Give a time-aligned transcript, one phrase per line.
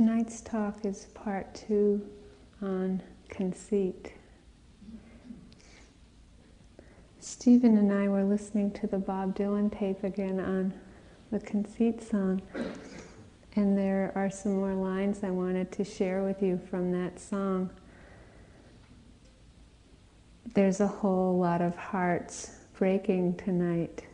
[0.00, 2.00] Tonight's talk is part two
[2.62, 4.14] on conceit.
[7.18, 10.72] Stephen and I were listening to the Bob Dylan tape again on
[11.30, 12.40] the conceit song,
[13.56, 17.68] and there are some more lines I wanted to share with you from that song.
[20.54, 24.06] There's a whole lot of hearts breaking tonight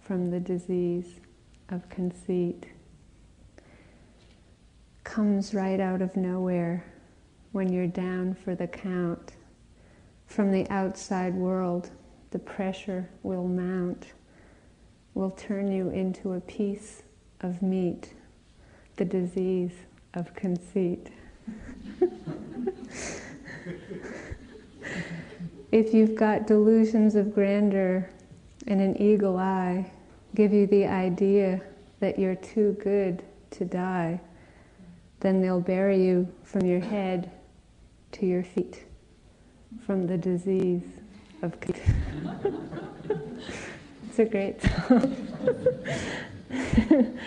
[0.00, 1.20] from the disease
[1.68, 2.66] of conceit.
[5.10, 6.84] Comes right out of nowhere
[7.50, 9.32] when you're down for the count.
[10.26, 11.90] From the outside world,
[12.30, 14.12] the pressure will mount,
[15.14, 17.02] will turn you into a piece
[17.40, 18.14] of meat,
[18.94, 19.72] the disease
[20.14, 21.08] of conceit.
[25.72, 28.08] if you've got delusions of grandeur
[28.68, 29.90] and an eagle eye,
[30.36, 31.60] give you the idea
[31.98, 34.20] that you're too good to die,
[35.20, 37.30] then they'll bury you from your head
[38.12, 38.84] to your feet
[39.86, 40.82] from the disease
[41.42, 41.54] of
[44.08, 45.16] it's a great song.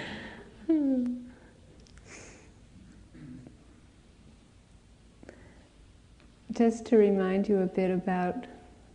[6.51, 8.45] Just to remind you a bit about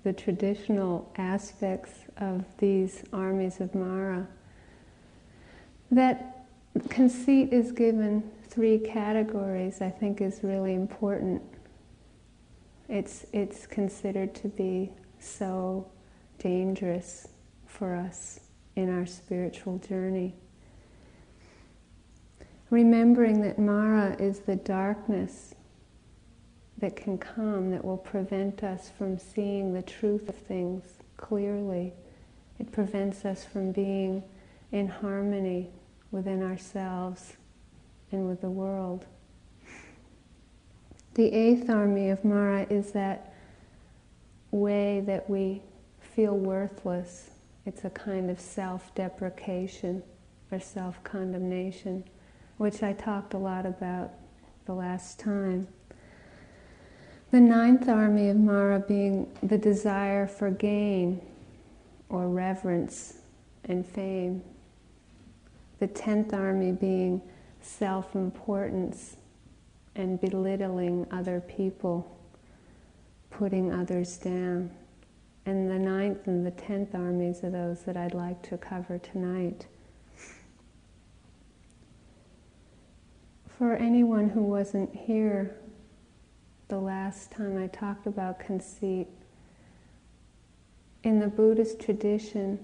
[0.05, 4.29] the traditional aspects of these armies of Mara,
[5.91, 6.47] that
[6.89, 11.43] conceit is given three categories, I think is really important.
[12.89, 15.91] It's, it's considered to be so
[16.39, 17.29] dangerous
[17.67, 18.41] for us
[18.77, 20.35] in our spiritual journey.
[22.71, 25.55] Remembering that Mara is the darkness
[26.79, 30.85] that can come that will prevent us from seeing the truth of things
[31.17, 31.93] clearly.
[32.59, 34.23] It prevents us from being
[34.71, 35.71] in harmony
[36.11, 37.38] within ourselves
[38.13, 39.07] and with the world.
[41.15, 43.35] The eighth army of Mara is that
[44.51, 45.63] way that we
[46.01, 47.31] feel worthless.
[47.67, 50.03] It's a kind of self deprecation
[50.51, 52.05] or self condemnation,
[52.57, 54.13] which I talked a lot about
[54.65, 55.67] the last time.
[57.31, 61.21] The ninth army of Mara being the desire for gain
[62.09, 63.19] or reverence
[63.65, 64.43] and fame.
[65.79, 67.21] The tenth army being
[67.69, 69.17] self importance
[69.95, 72.19] and belittling other people,
[73.31, 74.71] putting others down.
[75.45, 79.67] And the ninth and the tenth armies are those that I'd like to cover tonight.
[83.59, 85.57] For anyone who wasn't here
[86.69, 89.09] the last time I talked about conceit,
[91.03, 92.59] in the Buddhist tradition,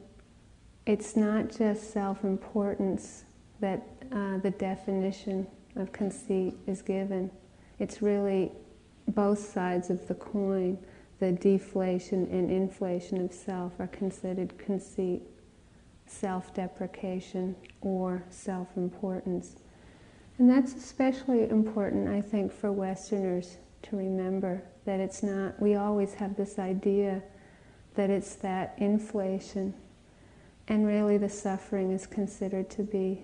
[0.86, 3.24] it's not just self importance
[3.60, 7.30] that uh, the definition of conceit is given.
[7.78, 8.52] It's really
[9.08, 10.78] both sides of the coin.
[11.20, 15.22] The deflation and inflation of self are considered conceit,
[16.06, 19.56] self deprecation, or self importance.
[20.38, 26.14] And that's especially important, I think, for Westerners to remember that it's not, we always
[26.14, 27.22] have this idea
[27.94, 29.72] that it's that inflation,
[30.68, 33.22] and really the suffering is considered to be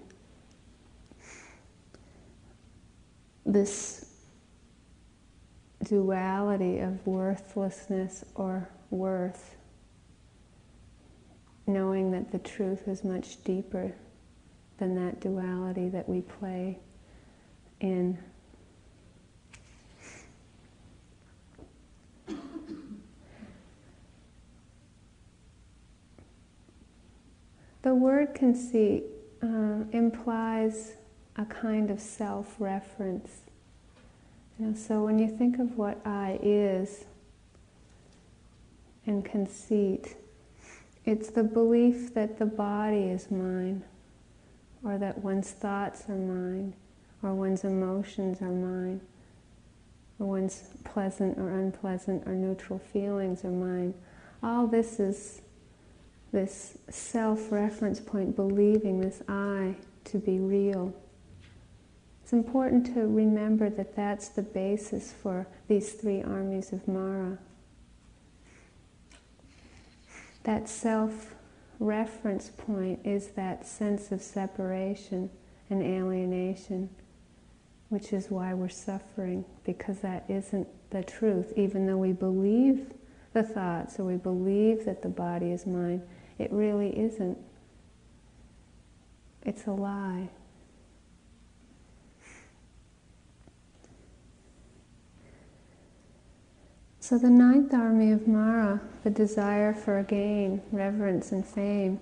[3.47, 4.07] this
[5.85, 9.57] duality of worthlessness or worth,
[11.67, 13.95] knowing that the truth is much deeper
[14.79, 16.79] than that duality that we play
[17.81, 18.19] in.
[27.83, 29.05] The word conceit
[29.43, 30.97] uh, implies
[31.37, 33.43] a kind of self reference.
[34.59, 37.05] You know, so when you think of what I is
[39.07, 40.17] and conceit,
[41.07, 43.83] it's the belief that the body is mine,
[44.85, 46.75] or that one's thoughts are mine,
[47.23, 49.01] or one's emotions are mine,
[50.19, 53.95] or one's pleasant or unpleasant or neutral feelings are mine.
[54.43, 55.41] All this is
[56.33, 59.75] this self reference point, believing this I
[60.05, 60.95] to be real.
[62.31, 67.39] It's important to remember that that's the basis for these three armies of Mara.
[70.45, 71.35] That self
[71.81, 75.29] reference point is that sense of separation
[75.71, 76.91] and alienation,
[77.89, 81.53] which is why we're suffering, because that isn't the truth.
[81.57, 82.93] Even though we believe
[83.33, 86.01] the thoughts or we believe that the body is mine,
[86.39, 87.39] it really isn't.
[89.45, 90.29] It's a lie.
[97.11, 101.99] So, the ninth army of Mara, the desire for gain, reverence, and fame,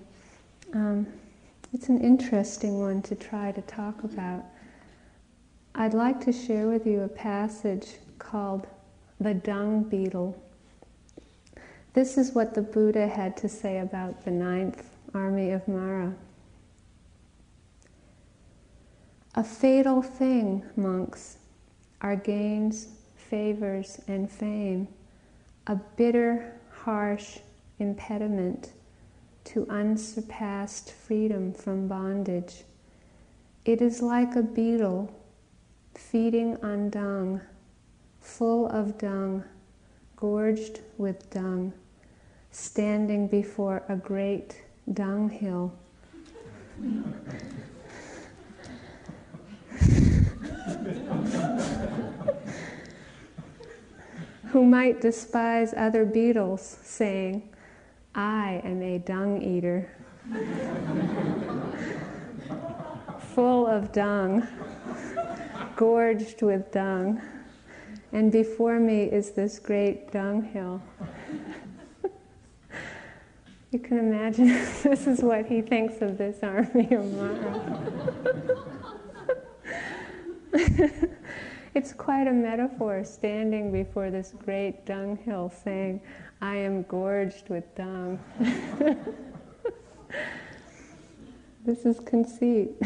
[0.75, 1.07] um,
[1.73, 4.45] it's an interesting one to try to talk about.
[5.73, 8.67] I'd like to share with you a passage called
[9.19, 10.39] The Dung Beetle.
[11.93, 16.13] This is what the Buddha had to say about the ninth army of Mara.
[19.33, 21.37] A fatal thing, monks,
[21.99, 24.87] are gains, favors, and fame,
[25.69, 27.37] a bitter, harsh
[27.77, 28.71] impediment
[29.43, 32.63] to unsurpassed freedom from bondage.
[33.65, 35.13] It is like a beetle
[35.93, 37.41] feeding on dung,
[38.19, 39.43] full of dung,
[40.15, 41.71] gorged with dung,
[42.49, 45.71] standing before a great dunghill.
[54.51, 57.47] Who might despise other beetles, saying,
[58.15, 59.87] I am a dung eater,
[63.35, 64.47] full of dung,
[65.75, 67.21] gorged with dung,
[68.11, 70.81] and before me is this great dunghill.
[73.71, 74.47] you can imagine
[74.83, 77.85] this is what he thinks of this army of Mara.
[81.75, 86.01] It's quite a metaphor standing before this great dunghill saying,
[86.41, 88.19] I am gorged with dung.
[91.65, 92.71] this is conceit.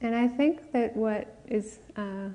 [0.00, 2.30] and I think that what is uh,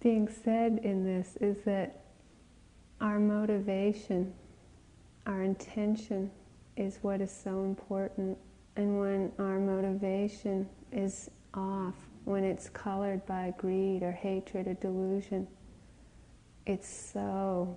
[0.00, 2.02] being said in this is that
[3.00, 4.32] our motivation,
[5.26, 6.30] our intention
[6.76, 8.38] is what is so important.
[8.76, 11.94] And when our motivation is off,
[12.24, 15.46] when it's colored by greed or hatred or delusion,
[16.66, 17.76] it's so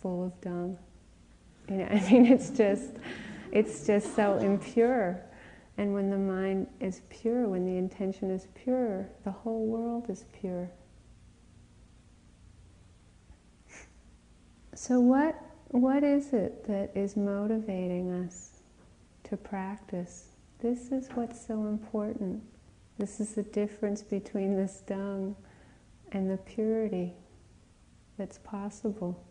[0.00, 0.78] full of dung.
[1.68, 2.90] You know, I mean, it's just,
[3.52, 5.20] it's just so impure.
[5.76, 10.24] And when the mind is pure, when the intention is pure, the whole world is
[10.40, 10.70] pure.
[14.74, 18.62] So what, what is it that is motivating us
[19.24, 20.29] to practice?
[20.62, 22.42] This is what's so important.
[22.98, 25.34] This is the difference between this dung
[26.12, 27.14] and the purity
[28.18, 29.24] that's possible.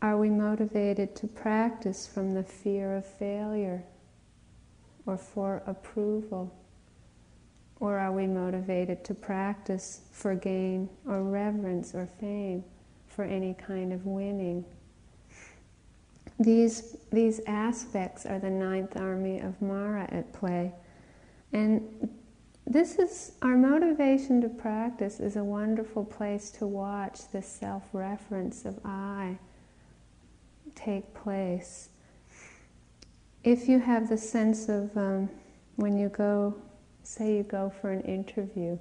[0.00, 3.84] Are we motivated to practice from the fear of failure
[5.04, 6.54] or for approval?
[7.78, 12.64] Or are we motivated to practice for gain or reverence or fame,
[13.06, 14.64] for any kind of winning?
[16.38, 20.72] These, these aspects are the ninth army of Mara at play.
[21.52, 22.08] And
[22.66, 28.78] this is our motivation to practice is a wonderful place to watch this self-reference of
[28.84, 29.38] I
[30.74, 31.88] take place.
[33.42, 35.30] If you have the sense of um,
[35.76, 36.54] when you go,
[37.02, 38.78] say you go for an interview,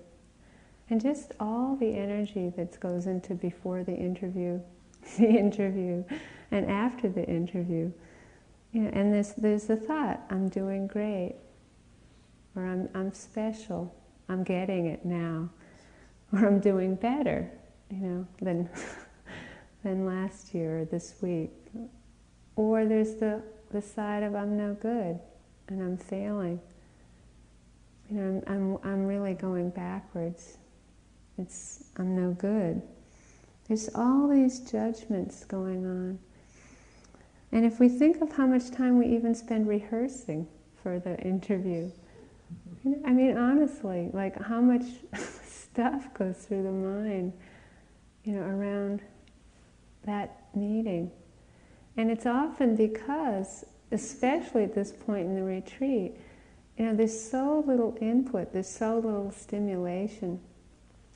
[0.89, 4.60] and just all the energy that goes into before the interview,
[5.18, 6.03] the interview,
[6.51, 7.91] and after the interview,
[8.71, 11.36] you know, and there's there's the thought, I'm doing great
[12.57, 13.93] or I'm, I'm special,
[14.27, 15.50] I'm getting it now,
[16.33, 17.50] or I'm doing better,
[17.91, 18.69] you know, than,
[19.83, 21.51] than last year or this week.
[22.55, 25.19] Or there's the, the side of I'm no good
[25.67, 26.60] and I'm failing.
[28.10, 30.57] You know, I'm, I'm, I'm really going backwards.
[31.38, 32.81] It's, I'm no good.
[33.67, 36.19] There's all these judgments going on.
[37.51, 40.48] And if we think of how much time we even spend rehearsing
[40.82, 41.92] for the interview,
[43.06, 44.84] I mean, honestly, like how much
[45.48, 47.34] stuff goes through the mind,
[48.24, 49.01] you know, around
[50.06, 51.12] that meeting.
[51.98, 56.16] And it's often because, especially at this point in the retreat,
[56.77, 60.39] you know, there's so little input, there's so little stimulation,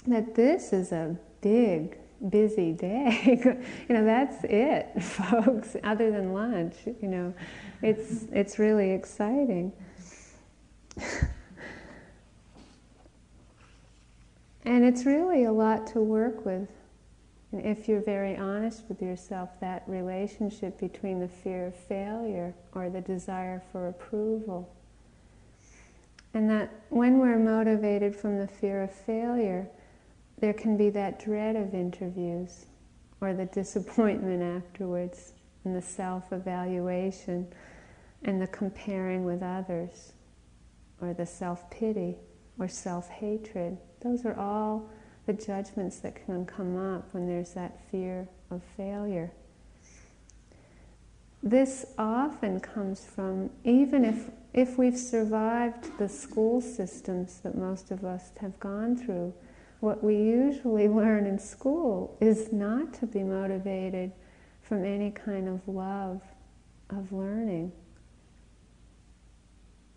[0.07, 1.97] that this is a big,
[2.29, 3.39] busy day.
[3.89, 7.33] you know, that's it, folks, other than lunch, you know.
[7.81, 9.71] It's, it's really exciting.
[14.63, 16.69] And it's really a lot to work with.
[17.51, 22.89] And if you're very honest with yourself, that relationship between the fear of failure or
[22.89, 24.73] the desire for approval.
[26.33, 29.67] And that when we're motivated from the fear of failure,
[30.41, 32.65] there can be that dread of interviews
[33.21, 35.33] or the disappointment afterwards
[35.63, 37.47] and the self evaluation
[38.23, 40.13] and the comparing with others
[40.99, 42.17] or the self pity
[42.59, 43.77] or self hatred.
[44.01, 44.89] Those are all
[45.27, 49.31] the judgments that can come up when there's that fear of failure.
[51.43, 58.05] This often comes from, even if, if we've survived the school systems that most of
[58.05, 59.33] us have gone through,
[59.81, 64.13] what we usually learn in school is not to be motivated
[64.61, 66.21] from any kind of love
[66.89, 67.73] of learning.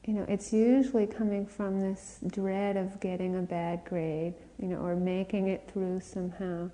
[0.06, 4.78] You know, it's usually coming from this dread of getting a bad grade, you know,
[4.78, 6.70] or making it through somehow,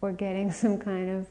[0.00, 1.26] or getting some kind of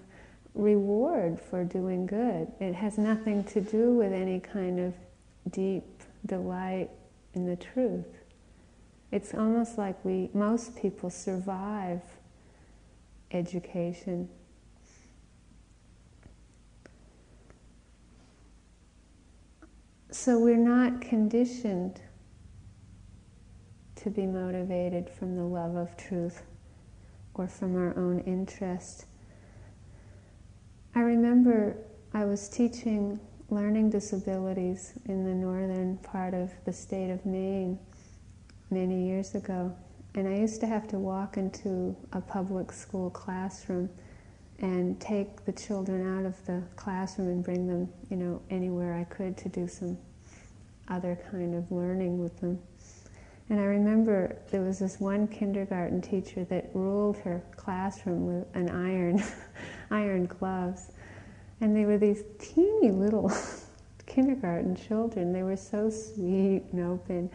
[0.54, 2.52] reward for doing good.
[2.60, 4.94] It has nothing to do with any kind of
[5.52, 6.90] deep delight
[7.34, 8.23] in the truth.
[9.14, 12.02] It's almost like we, most people survive
[13.30, 14.28] education.
[20.10, 22.02] So we're not conditioned
[23.98, 26.42] to be motivated from the love of truth
[27.36, 29.06] or from our own interest.
[30.96, 31.78] I remember
[32.16, 33.20] I was teaching
[33.52, 37.78] learning disabilities in the northern part of the state of Maine
[38.74, 39.76] many years ago.
[40.16, 43.90] And I used to have to walk into a public school classroom
[44.60, 49.04] and take the children out of the classroom and bring them, you know, anywhere I
[49.06, 49.98] could to do some
[50.88, 52.60] other kind of learning with them.
[53.50, 58.70] And I remember there was this one kindergarten teacher that ruled her classroom with an
[58.70, 59.24] iron,
[59.92, 60.92] iron gloves.
[61.60, 63.32] And they were these teeny little
[64.06, 65.34] kindergarten children.
[65.34, 67.30] They were so sweet and open.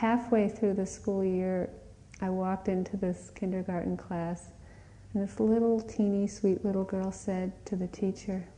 [0.00, 1.68] Halfway through the school year,
[2.22, 4.48] I walked into this kindergarten class,
[5.12, 8.48] and this little teeny sweet little girl said to the teacher,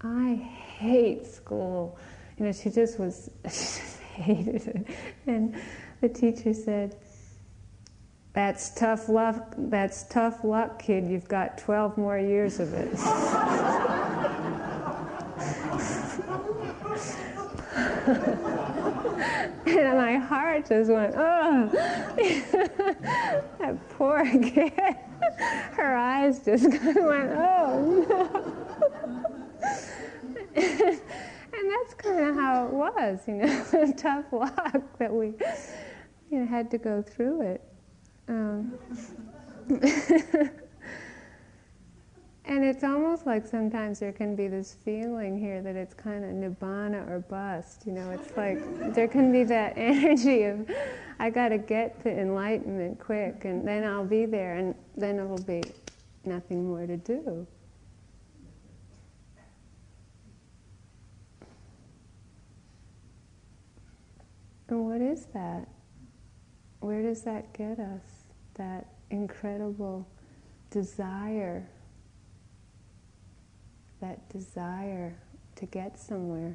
[0.00, 1.98] I hate school.
[2.38, 4.86] You know, she just was, she just hated it.
[5.26, 5.54] And
[6.00, 6.96] the teacher said,
[8.32, 9.52] that's tough luck.
[9.58, 11.10] That's tough luck, kid.
[11.10, 12.88] You've got 12 more years of it.
[19.84, 21.68] and my heart just went, oh,
[23.58, 24.72] that poor kid.
[25.72, 29.24] Her eyes just kind of went, oh, no.
[30.62, 31.00] and
[31.70, 35.34] that's kind of how it was, you know, a tough luck that we
[36.30, 37.62] you know, had to go through it.
[38.28, 38.78] Um,
[42.46, 46.30] and it's almost like sometimes there can be this feeling here that it's kind of
[46.30, 47.84] nibbana or bust.
[47.86, 50.70] You know, it's like there can be that energy of,
[51.18, 55.38] I got to get to enlightenment quick, and then I'll be there, and then it'll
[55.38, 55.62] be
[56.26, 57.46] nothing more to do.
[64.68, 65.66] And what is that?
[66.80, 68.24] Where does that get us?
[68.54, 70.06] That incredible
[70.70, 71.66] desire
[74.04, 75.16] that desire
[75.56, 76.54] to get somewhere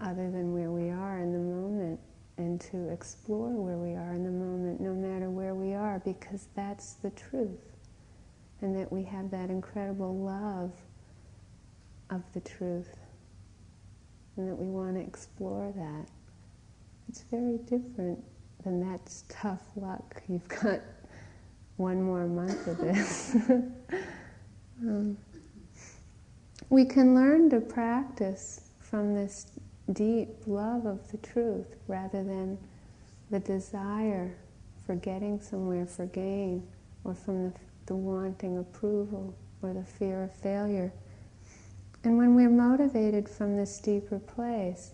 [0.00, 2.00] other than where we are in the moment
[2.38, 6.48] and to explore where we are in the moment, no matter where we are, because
[6.56, 7.76] that's the truth.
[8.62, 10.72] And that we have that incredible love
[12.08, 12.96] of the truth,
[14.36, 16.06] and that we want to explore that.
[17.08, 18.24] It's very different
[18.64, 20.22] than that's tough luck.
[20.28, 20.80] You've got
[21.76, 23.36] one more month of this.
[24.82, 25.18] um,
[26.70, 29.48] we can learn to practice from this
[29.92, 32.56] deep love of the truth rather than
[33.28, 34.36] the desire
[34.86, 36.64] for getting somewhere for gain
[37.02, 37.52] or from the,
[37.86, 40.92] the wanting approval or the fear of failure.
[42.04, 44.92] And when we're motivated from this deeper place,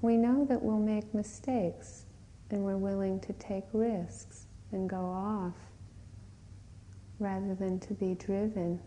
[0.00, 2.04] we know that we'll make mistakes
[2.50, 5.54] and we're willing to take risks and go off
[7.20, 8.80] rather than to be driven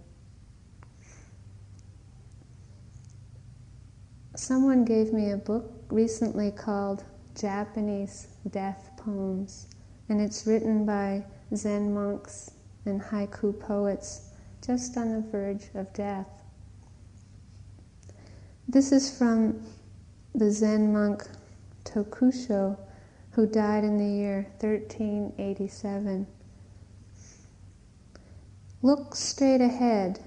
[4.35, 7.05] Someone gave me a book recently called
[7.39, 9.67] Japanese Death Poems,
[10.09, 11.23] and it's written by
[11.55, 12.51] Zen monks
[12.83, 16.43] and haiku poets just on the verge of death.
[18.67, 19.65] This is from
[20.33, 21.23] the Zen monk
[21.85, 22.77] Tokusho,
[23.31, 26.27] who died in the year 1387.
[28.81, 30.19] Look straight ahead.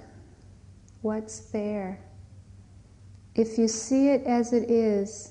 [1.02, 2.00] What's there?
[3.38, 5.30] If you see it as it is,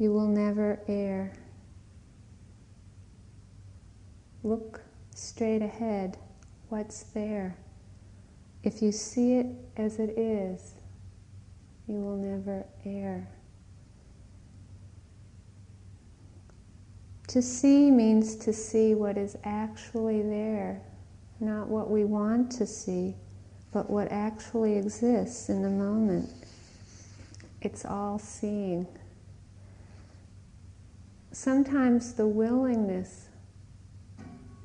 [0.00, 1.32] you will never err.
[4.42, 4.80] Look
[5.14, 6.18] straight ahead.
[6.70, 7.56] What's there?
[8.64, 9.46] If you see it
[9.76, 10.72] as it is,
[11.86, 13.28] you will never err.
[17.28, 20.82] To see means to see what is actually there,
[21.38, 23.14] not what we want to see,
[23.72, 26.41] but what actually exists in the moment.
[27.62, 28.86] It's all seeing.
[31.30, 33.28] Sometimes the willingness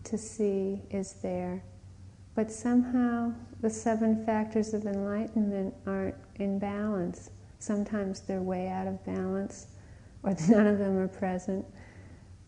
[0.04, 1.64] to see is there,
[2.36, 7.30] but somehow the seven factors of enlightenment aren't in balance.
[7.60, 9.68] Sometimes they're way out of balance,
[10.24, 11.66] or none of them are present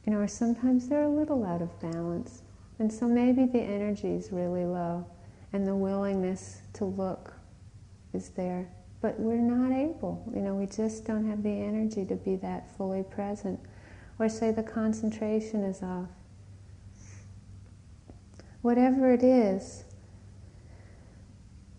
[0.09, 2.41] you know, or sometimes they're a little out of balance.
[2.79, 5.05] And so maybe the energy is really low
[5.53, 7.33] and the willingness to look
[8.13, 8.67] is there.
[9.01, 12.75] But we're not able, you know, we just don't have the energy to be that
[12.75, 13.59] fully present.
[14.19, 16.09] Or say the concentration is off.
[18.61, 19.85] Whatever it is,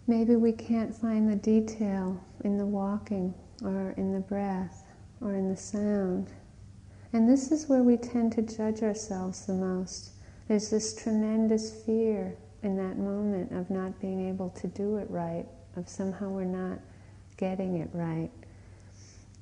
[0.06, 4.84] maybe we can't find the detail in the walking or in the breath
[5.20, 6.30] or in the sound.
[7.12, 10.12] And this is where we tend to judge ourselves the most.
[10.48, 15.46] There's this tremendous fear in that moment of not being able to do it right,
[15.76, 16.78] of somehow we're not
[17.40, 18.30] getting it right.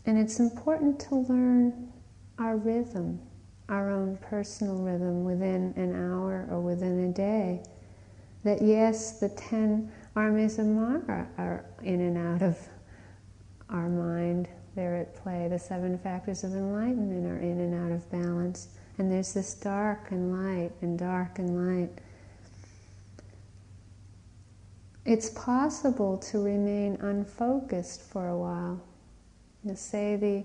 [0.07, 1.93] And it's important to learn
[2.39, 3.21] our rhythm,
[3.69, 7.63] our own personal rhythm within an hour or within a day.
[8.45, 12.57] That yes, the ten armies of Mara are in and out of
[13.69, 15.49] our mind, they're at play.
[15.49, 18.69] The seven factors of enlightenment are in and out of balance.
[18.97, 21.99] And there's this dark and light and dark and light.
[25.09, 28.79] It's possible to remain unfocused for a while.
[29.65, 30.45] You know, say the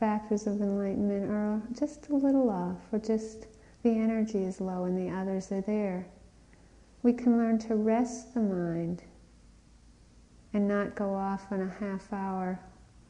[0.00, 3.46] factors of enlightenment are just a little off, or just
[3.84, 6.08] the energy is low and the others are there.
[7.04, 9.04] We can learn to rest the mind
[10.52, 12.58] and not go off on a half hour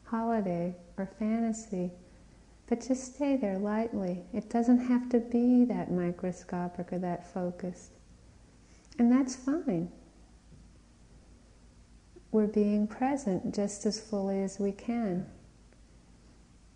[0.03, 1.93] holiday or fantasy,
[2.67, 4.21] but just stay there lightly.
[4.33, 7.89] It doesn't have to be that microscopic or that focused.
[8.99, 9.91] And that's fine.
[12.35, 15.25] We're being present just as fully as we can.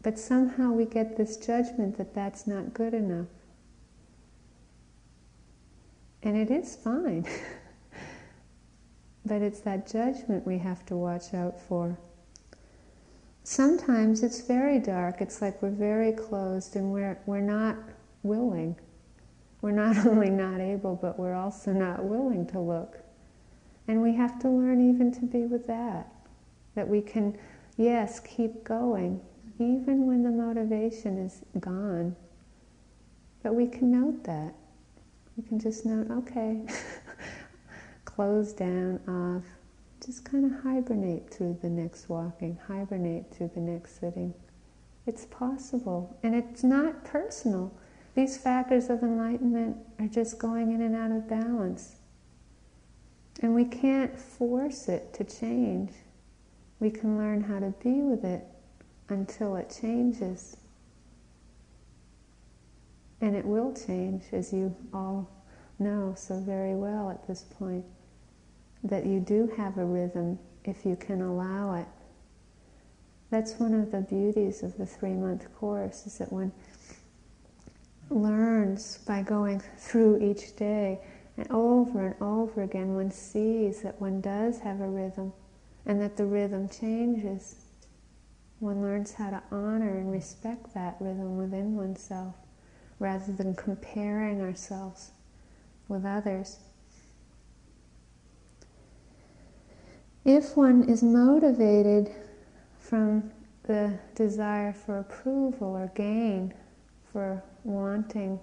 [0.02, 3.28] But somehow we get this judgment that that's not good enough.
[6.24, 7.28] And it is fine.
[9.26, 12.00] but it's that judgment we have to watch out for
[13.44, 15.20] sometimes it's very dark.
[15.20, 17.76] It's like we're very closed and we're, we're not
[18.24, 18.78] willing.
[19.62, 23.09] We're not only not able, but we're also not willing to look.
[23.90, 26.14] And we have to learn even to be with that.
[26.76, 27.36] That we can,
[27.76, 29.20] yes, keep going,
[29.58, 32.16] even when the motivation is gone.
[33.42, 34.54] But we can note that.
[35.36, 36.62] We can just note, okay,
[38.06, 39.46] close down, off,
[40.06, 44.36] just kind of hibernate through the next walking, hibernate through the next sitting.
[45.08, 47.74] It's possible, and it's not personal.
[48.14, 51.96] These factors of enlightenment are just going in and out of balance.
[53.42, 55.92] And we can't force it to change.
[56.80, 58.44] We can learn how to be with it
[59.10, 60.58] until it changes.
[63.22, 65.30] And it will change, as you all
[65.78, 67.86] know so very well at this point
[68.84, 71.88] that you do have a rhythm if you can allow it.
[73.30, 76.52] That's one of the beauties of the three month course is that one
[78.10, 81.00] learns by going through each day
[81.40, 85.32] and over and over again one sees that one does have a rhythm
[85.86, 87.56] and that the rhythm changes.
[88.60, 92.36] One learns how to honor and respect that rhythm within oneself
[93.00, 95.12] rather than comparing ourselves
[95.88, 96.60] with others.
[100.26, 102.14] If one is motivated
[102.78, 103.32] from
[103.64, 106.54] the desire for approval or gain,
[107.14, 108.42] for wanting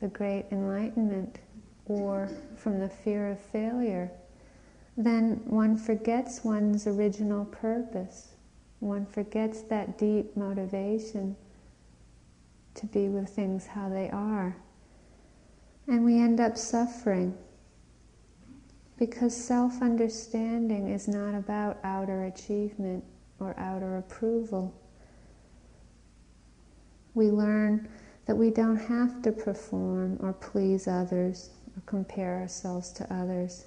[0.00, 1.38] the great enlightenment,
[1.88, 4.10] or from the fear of failure,
[4.96, 8.34] then one forgets one's original purpose.
[8.80, 11.36] One forgets that deep motivation
[12.74, 14.56] to be with things how they are.
[15.86, 17.36] And we end up suffering
[18.98, 23.04] because self understanding is not about outer achievement
[23.40, 24.74] or outer approval.
[27.14, 27.88] We learn
[28.26, 33.64] that we don't have to perform or please others or compare ourselves to others.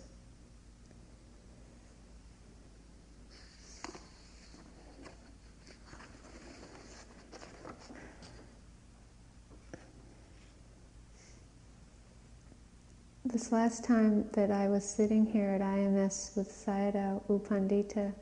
[13.24, 18.14] This last time that I was sitting here at IMS with Sayadaw U Pandita,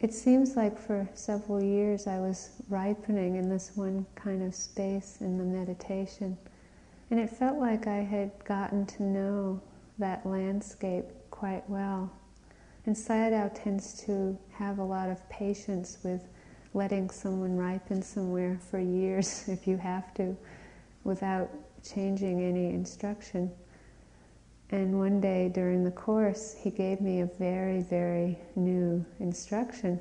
[0.00, 5.16] it seems like for several years I was ripening in this one kind of space
[5.22, 6.36] in the meditation.
[7.14, 9.60] And it felt like I had gotten to know
[9.98, 12.10] that landscape quite well.
[12.86, 16.26] And Sayadaw tends to have a lot of patience with
[16.72, 20.36] letting someone ripen somewhere for years if you have to,
[21.04, 21.48] without
[21.84, 23.48] changing any instruction.
[24.70, 30.00] And one day during the course, he gave me a very, very new instruction.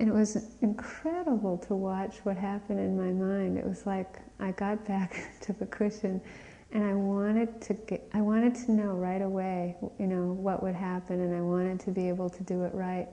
[0.00, 3.58] And it was incredible to watch what happened in my mind.
[3.58, 6.22] It was like I got back to the cushion
[6.72, 10.74] and I wanted to get, I wanted to know right away, you know, what would
[10.74, 13.08] happen and I wanted to be able to do it right.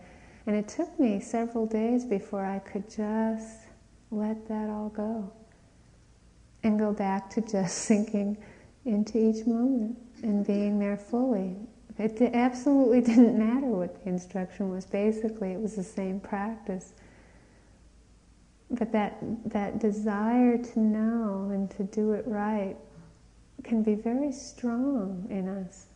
[0.46, 3.58] And it took me several days before I could just
[4.10, 5.30] let that all go
[6.64, 8.38] and go back to just sinking
[8.86, 11.58] into each moment and being there fully.
[11.98, 14.86] It absolutely didn't matter what the instruction was.
[14.86, 16.94] Basically, it was the same practice.
[18.70, 22.76] But that, that desire to know and to do it right
[23.64, 25.88] can be very strong in us.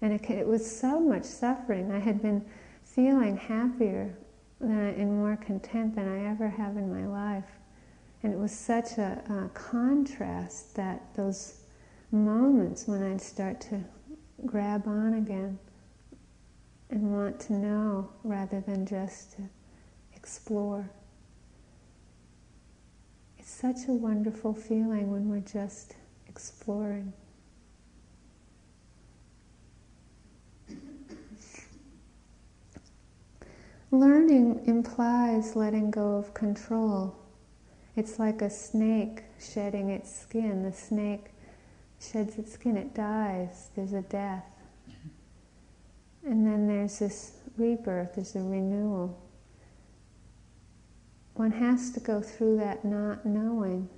[0.00, 1.90] And it, can, it was so much suffering.
[1.90, 2.44] I had been
[2.84, 4.16] feeling happier
[4.62, 7.50] I, and more content than I ever have in my life.
[8.22, 11.60] And it was such a, a contrast that those
[12.10, 13.84] moments when I'd start to
[14.44, 15.58] grab on again
[16.90, 19.42] and want to know rather than just to
[20.14, 20.88] explore.
[23.38, 25.94] It's such a wonderful feeling when we're just
[26.28, 27.12] exploring.
[33.92, 37.16] Learning implies letting go of control.
[37.94, 40.62] It's like a snake shedding its skin.
[40.64, 41.26] The snake
[42.00, 44.44] sheds its skin, it dies, there's a death.
[46.24, 49.22] And then there's this rebirth, there's a renewal.
[51.34, 53.88] One has to go through that not knowing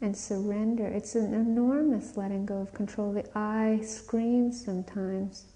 [0.00, 0.86] and surrender.
[0.86, 3.12] It's an enormous letting go of control.
[3.12, 5.46] The I screams sometimes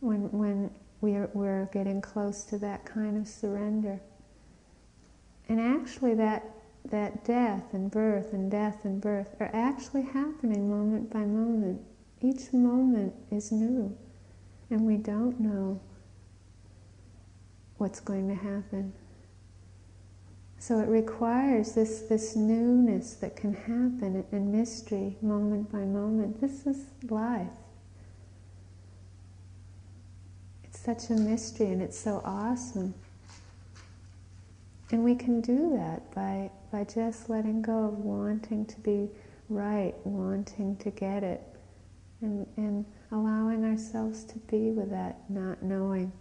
[0.00, 4.00] when, when we're, we're getting close to that kind of surrender.
[5.48, 6.44] And actually, that
[6.84, 11.80] that death and birth and death and birth are actually happening moment by moment.
[12.20, 13.96] Each moment is new,
[14.70, 15.80] and we don't know
[17.78, 18.92] what's going to happen.
[20.62, 26.40] So it requires this, this newness that can happen in mystery moment by moment.
[26.40, 27.48] This is life.
[30.62, 32.94] It's such a mystery and it's so awesome.
[34.92, 39.08] And we can do that by, by just letting go of wanting to be
[39.48, 41.42] right, wanting to get it,
[42.20, 46.12] and, and allowing ourselves to be with that not knowing.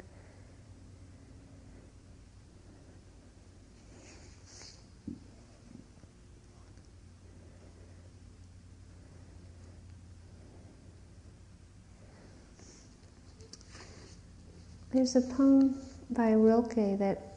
[14.93, 15.77] There's a poem
[16.09, 17.30] by Rilke that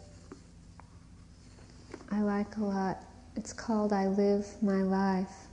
[2.15, 3.03] I like a lot.
[3.35, 5.49] It's called I Live My Life.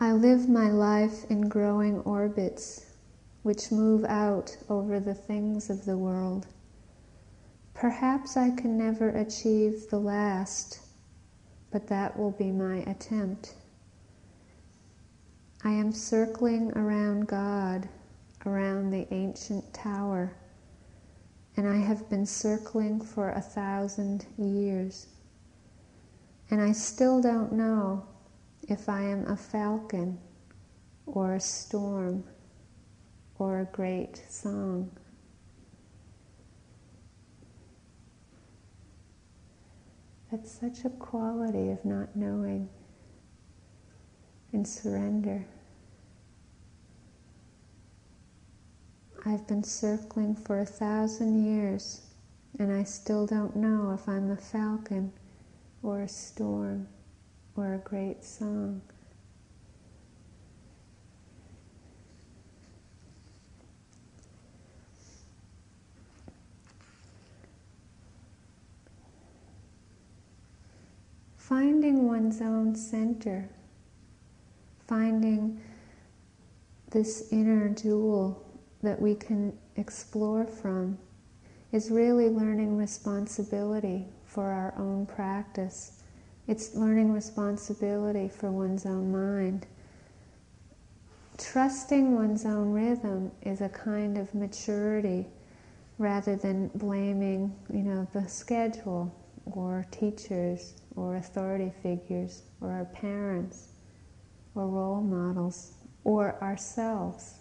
[0.00, 2.84] I live my life in growing orbits
[3.42, 6.46] which move out over the things of the world.
[7.72, 10.80] Perhaps I can never achieve the last,
[11.70, 13.54] but that will be my attempt.
[15.64, 17.88] I am circling around God,
[18.44, 20.34] around the ancient tower
[21.58, 25.08] and I have been circling for a thousand years.
[26.52, 28.06] And I still don't know
[28.68, 30.20] if I am a falcon
[31.04, 32.22] or a storm
[33.40, 34.92] or a great song.
[40.30, 42.68] That's such a quality of not knowing
[44.52, 45.44] and surrender.
[49.26, 52.02] I've been circling for a thousand years,
[52.58, 55.12] and I still don't know if I'm a falcon
[55.82, 56.86] or a storm
[57.56, 58.80] or a great song.
[71.36, 73.48] Finding one's own center,
[74.86, 75.60] finding
[76.90, 78.47] this inner jewel
[78.82, 80.98] that we can explore from
[81.72, 86.02] is really learning responsibility for our own practice.
[86.46, 89.66] It's learning responsibility for one's own mind.
[91.36, 95.26] Trusting one's own rhythm is a kind of maturity
[95.98, 99.14] rather than blaming, you know, the schedule
[99.46, 103.68] or teachers or authority figures or our parents
[104.54, 105.72] or role models
[106.04, 107.37] or ourselves.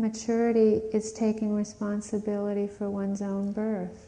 [0.00, 4.06] Maturity is taking responsibility for one's own birth,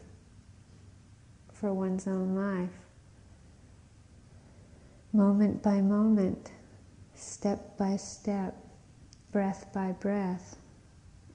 [1.53, 2.71] for one's own life.
[5.13, 6.53] Moment by moment,
[7.17, 8.57] step by step,
[9.33, 10.59] breath by breath.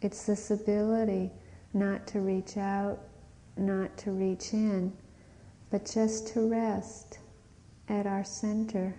[0.01, 1.31] It's this ability
[1.73, 2.99] not to reach out,
[3.57, 4.93] not to reach in,
[5.69, 7.19] but just to rest
[7.89, 8.95] at our center.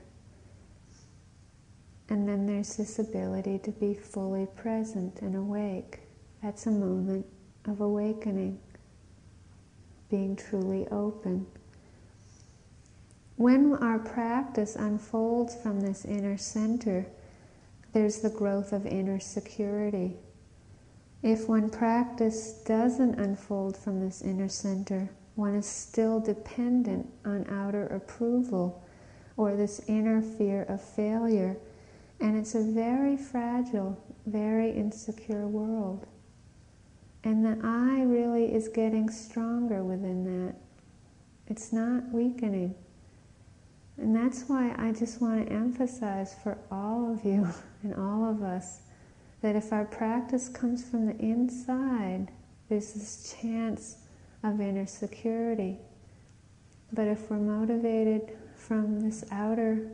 [2.08, 6.00] And then there's this ability to be fully present and awake.
[6.42, 7.26] That's a moment
[7.66, 8.60] of awakening,
[10.08, 11.46] being truly open.
[13.36, 17.06] When our practice unfolds from this inner center,
[17.92, 20.16] there's the growth of inner security.
[21.22, 27.86] If one practice doesn't unfold from this inner center, one is still dependent on outer
[27.88, 28.82] approval
[29.36, 31.56] or this inner fear of failure.
[32.20, 36.06] And it's a very fragile, very insecure world.
[37.24, 40.56] And the I really is getting stronger within that.
[41.48, 42.74] It's not weakening.
[43.98, 47.48] And that's why I just want to emphasize for all of you
[47.82, 48.80] and all of us
[49.42, 52.28] that if our practice comes from the inside,
[52.68, 53.98] there's this chance
[54.42, 55.78] of inner security.
[56.92, 59.90] But if we're motivated from this outer,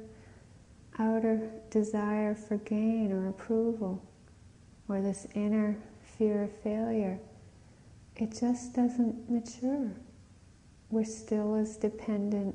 [0.98, 4.02] outer desire for gain or approval,
[4.88, 5.76] or this inner
[6.18, 7.18] fear of failure,
[8.16, 9.90] it just doesn't mature.
[10.90, 12.54] We're still as dependent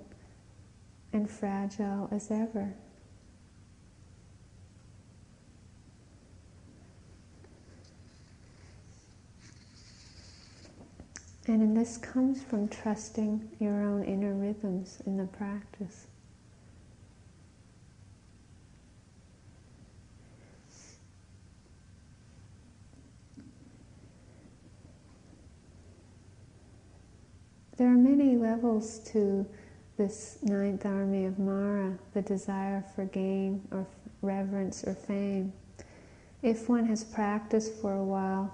[1.14, 2.76] and fragile as ever.
[11.48, 16.07] And this comes from trusting your own inner rhythms in the practice.
[27.78, 29.46] There are many levels to
[29.98, 33.86] this ninth army of Mara, the desire for gain or
[34.24, 35.54] reverence or fame.
[36.42, 38.52] If one has practiced for a while,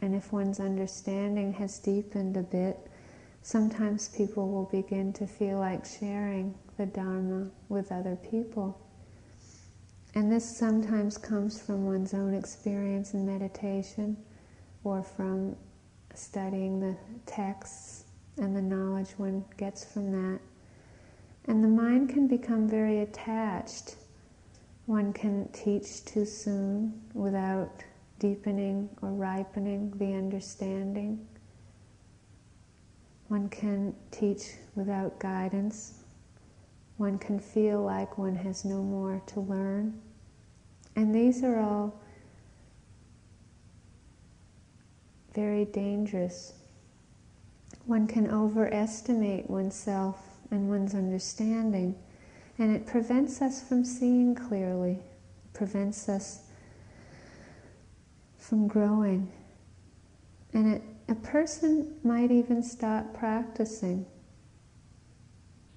[0.00, 2.78] and if one's understanding has deepened a bit,
[3.42, 8.80] sometimes people will begin to feel like sharing the Dharma with other people.
[10.14, 14.16] And this sometimes comes from one's own experience in meditation
[14.84, 15.54] or from
[16.14, 16.96] studying the
[17.26, 18.03] texts
[18.36, 20.40] and the knowledge one gets from that.
[21.46, 23.96] And the mind can become very attached.
[24.86, 27.84] One can teach too soon without
[28.18, 31.26] deepening or ripening the understanding.
[33.28, 36.00] One can teach without guidance.
[36.96, 40.00] One can feel like one has no more to learn.
[40.96, 42.00] And these are all
[45.34, 46.52] very dangerous.
[47.86, 51.94] One can overestimate oneself and one's understanding,
[52.58, 56.44] and it prevents us from seeing clearly, it prevents us
[58.38, 59.30] from growing.
[60.54, 64.06] And it, a person might even stop practicing,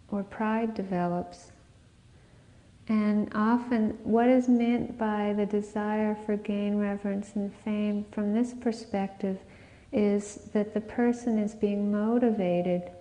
[0.09, 1.51] or pride develops.
[2.87, 8.53] And often, what is meant by the desire for gain, reverence, and fame from this
[8.53, 9.39] perspective
[9.91, 12.91] is that the person is being motivated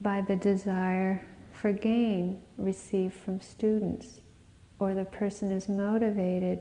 [0.00, 4.20] by the desire for gain received from students,
[4.78, 6.60] or the person is motivated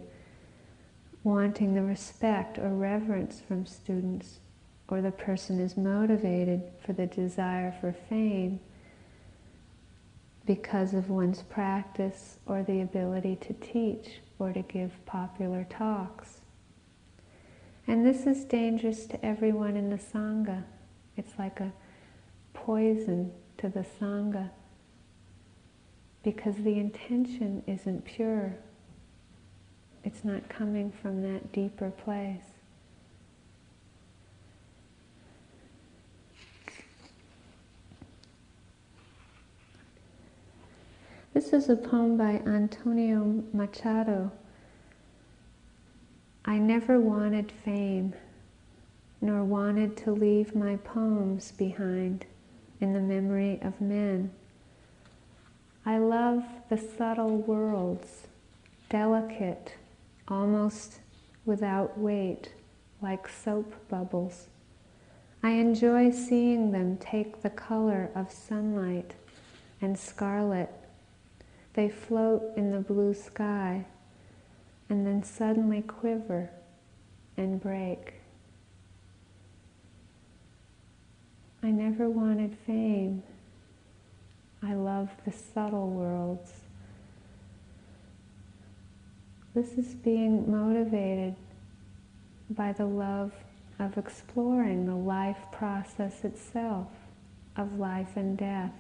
[1.23, 4.39] wanting the respect or reverence from students,
[4.88, 8.59] or the person is motivated for the desire for fame
[10.45, 16.38] because of one's practice or the ability to teach or to give popular talks.
[17.89, 20.63] And this is dangerous to everyone in the Sangha.
[21.17, 21.73] It's like a
[22.54, 24.52] poison to the Sangha
[26.23, 28.56] because the intention isn't pure
[30.04, 32.43] it's not coming from that deeper place.
[41.34, 44.32] This is a poem by Antonio Machado.
[46.49, 48.15] I never wanted fame,
[49.21, 52.25] nor wanted to leave my poems behind
[52.81, 54.31] in the memory of men.
[55.85, 58.25] I love the subtle worlds,
[58.89, 59.75] delicate
[60.27, 61.01] almost
[61.45, 62.51] without weight
[62.99, 64.47] like soap bubbles.
[65.43, 69.13] I enjoy seeing them take the color of sunlight
[69.83, 70.71] and scarlet.
[71.75, 73.85] They float in the blue sky
[74.89, 76.49] and then suddenly quiver
[77.38, 78.15] and break.
[81.62, 83.23] I never wanted fame.
[84.63, 86.52] I love the subtle worlds.
[89.54, 91.36] This is being motivated
[92.49, 93.34] by the love
[93.80, 96.88] of exploring the life process itself,
[97.56, 98.73] of life and death.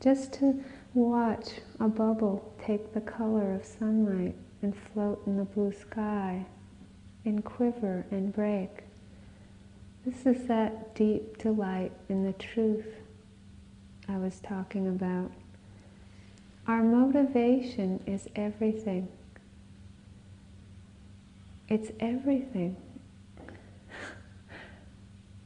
[0.00, 0.62] Just to
[0.98, 6.44] watch a bubble take the color of sunlight and float in the blue sky,
[7.24, 8.70] and quiver and break.
[10.04, 12.86] This is that deep delight in the truth
[14.08, 15.30] I was talking about.
[16.66, 19.08] Our motivation is everything.
[21.68, 22.76] It's everything.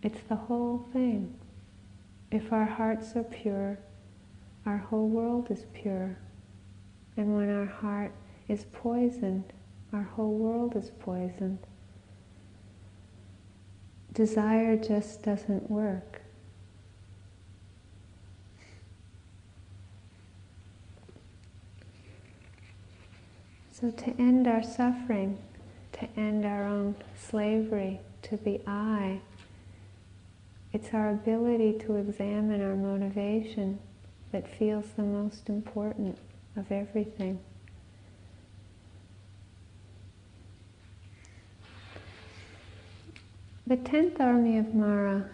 [0.03, 1.33] It's the whole thing.
[2.33, 3.79] If our hearts are pure,
[4.66, 6.16] our whole world is pure.
[7.16, 8.12] And when our heart
[8.48, 9.53] is poisoned,
[9.92, 11.59] our whole world is poisoned.
[14.12, 16.22] Desire just doesn't work.
[23.70, 25.38] So, to end our suffering,
[25.94, 29.20] to end our own slavery to the I,
[30.72, 33.81] it's our ability to examine our motivation
[34.33, 36.18] that feels the most important
[36.57, 37.38] of everything.
[43.66, 45.29] The tenth army of Mara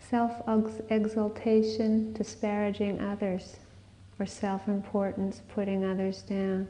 [0.00, 0.42] self
[0.88, 3.56] exaltation, disparaging others,
[4.18, 6.68] or self importance, putting others down.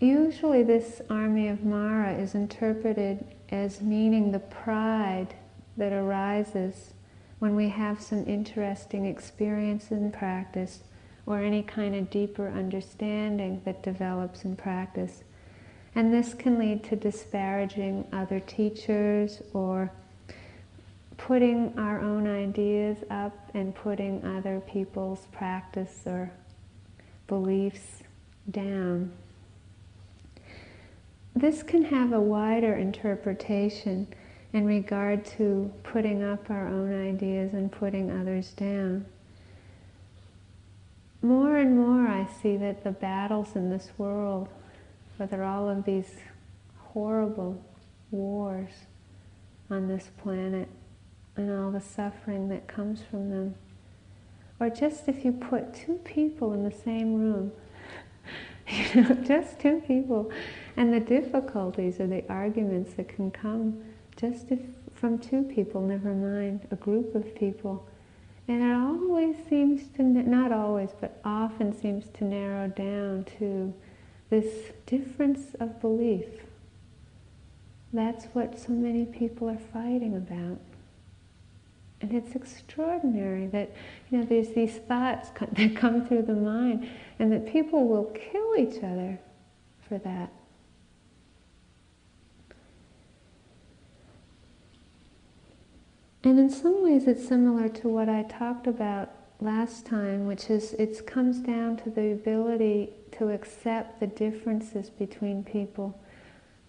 [0.00, 5.34] Usually, this army of Mara is interpreted as meaning the pride
[5.76, 6.92] that arises
[7.38, 10.80] when we have some interesting experience in practice
[11.26, 15.22] or any kind of deeper understanding that develops in practice.
[15.94, 19.92] And this can lead to disparaging other teachers or
[21.16, 26.30] putting our own ideas up and putting other people's practice or
[27.26, 28.02] beliefs
[28.50, 29.12] down.
[31.36, 34.08] This can have a wider interpretation
[34.52, 39.04] in regard to putting up our own ideas and putting others down.
[41.20, 44.48] More and more I see that the battles in this world,
[45.16, 46.14] whether all of these
[46.78, 47.62] horrible
[48.10, 48.70] wars
[49.68, 50.68] on this planet
[51.36, 53.54] and all the suffering that comes from them,
[54.60, 57.52] or just if you put two people in the same room,
[58.68, 60.32] you know, just two people,
[60.76, 63.82] and the difficulties or the arguments that can come
[64.18, 64.60] just if
[64.94, 67.86] from two people, never mind a group of people.
[68.48, 73.72] And it always seems to, not always, but often seems to narrow down to
[74.30, 76.26] this difference of belief.
[77.92, 80.58] That's what so many people are fighting about.
[82.00, 83.72] And it's extraordinary that,
[84.10, 88.56] you know, there's these thoughts that come through the mind and that people will kill
[88.56, 89.18] each other
[89.88, 90.32] for that.
[96.24, 100.72] And in some ways, it's similar to what I talked about last time, which is
[100.74, 105.98] it comes down to the ability to accept the differences between people.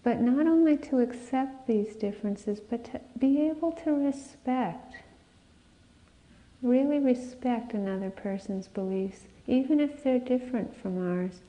[0.02, 4.94] But not only to accept these differences, but to be able to respect,
[6.62, 11.40] really respect another person's beliefs, even if they're different from ours.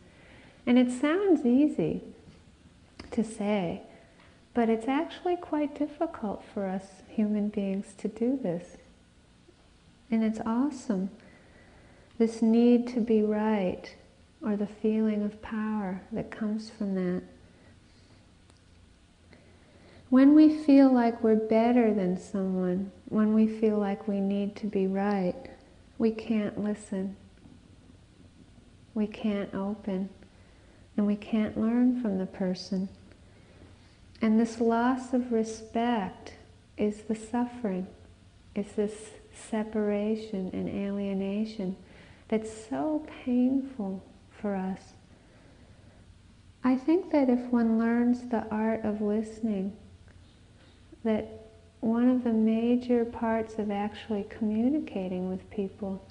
[0.65, 2.01] And it sounds easy
[3.11, 3.83] to say,
[4.53, 8.77] but it's actually quite difficult for us human beings to do this.
[10.09, 11.09] And it's awesome.
[12.17, 13.95] This need to be right,
[14.41, 17.23] or the feeling of power that comes from that.
[20.09, 24.67] When we feel like we're better than someone, when we feel like we need to
[24.67, 25.49] be right,
[25.97, 27.15] we can't listen.
[28.93, 30.09] We can't open.
[30.97, 32.89] And we can't learn from the person.
[34.21, 36.33] And this loss of respect
[36.77, 37.87] is the suffering,
[38.55, 38.93] is this
[39.33, 41.75] separation and alienation
[42.27, 44.93] that's so painful for us.
[46.63, 49.75] I think that if one learns the art of listening,
[51.03, 51.27] that
[51.79, 56.05] one of the major parts of actually communicating with people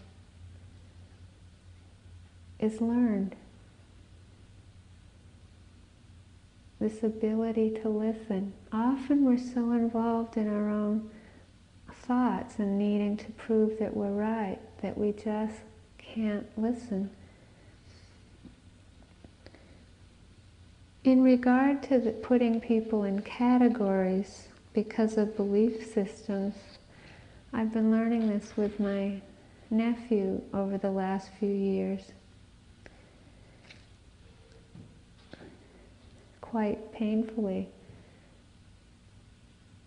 [2.59, 3.37] is learned.
[6.81, 8.53] This ability to listen.
[8.73, 11.11] Often we're so involved in our own
[11.93, 15.61] thoughts and needing to prove that we're right that we just
[15.99, 17.11] can't listen.
[21.05, 26.55] In regard to putting people in categories because of belief systems,
[27.53, 29.21] I've been learning this with my
[29.71, 32.13] nephew over the last few years.
[36.51, 37.69] Quite painfully.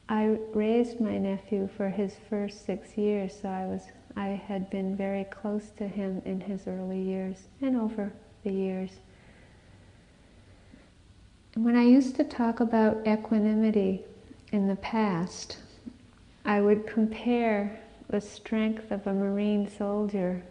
[0.08, 3.82] I raised my nephew for his first six years, so I was
[4.16, 8.14] I had been very close to him in his early years and over
[8.46, 8.92] the years.
[11.56, 14.06] When I used to talk about equanimity
[14.54, 15.58] in the past,
[16.46, 20.42] I would compare the strength of a Marine soldier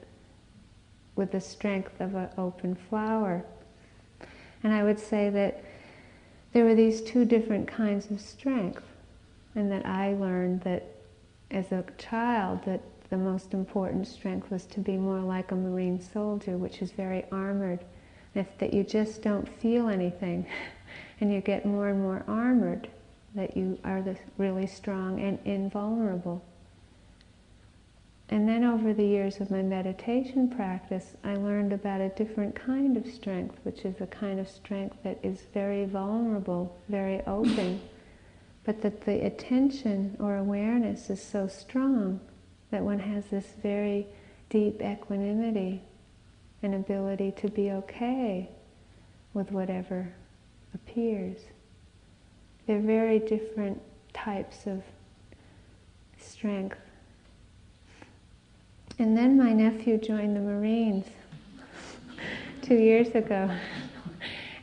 [1.16, 3.46] with the strength of an open flower.
[4.62, 5.64] And I would say that
[6.52, 8.84] there were these two different kinds of strength,
[9.54, 10.84] and that I learned that
[11.50, 12.80] as a child that
[13.10, 17.24] the most important strength was to be more like a Marine soldier, which is very
[17.30, 17.80] armored.
[18.34, 20.46] If that you just don't feel anything.
[21.20, 22.88] and you get more and more armored
[23.34, 24.04] that you are
[24.38, 26.42] really strong and invulnerable.
[28.32, 32.96] And then over the years of my meditation practice, I learned about a different kind
[32.96, 37.82] of strength, which is a kind of strength that is very vulnerable, very open,
[38.64, 42.20] but that the attention or awareness is so strong
[42.70, 44.06] that one has this very
[44.48, 45.82] deep equanimity
[46.62, 48.48] and ability to be okay
[49.34, 50.10] with whatever
[50.72, 51.36] appears.
[52.66, 53.82] They're very different
[54.14, 54.82] types of
[56.18, 56.78] strength.
[58.98, 61.06] And then my nephew joined the Marines
[62.62, 63.50] two years ago.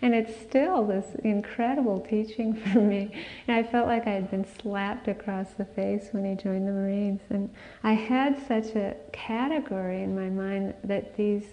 [0.01, 3.11] And it's still this incredible teaching for me.
[3.47, 6.71] And I felt like I had been slapped across the face when he joined the
[6.71, 7.21] Marines.
[7.29, 7.49] And
[7.83, 11.43] I had such a category in my mind that these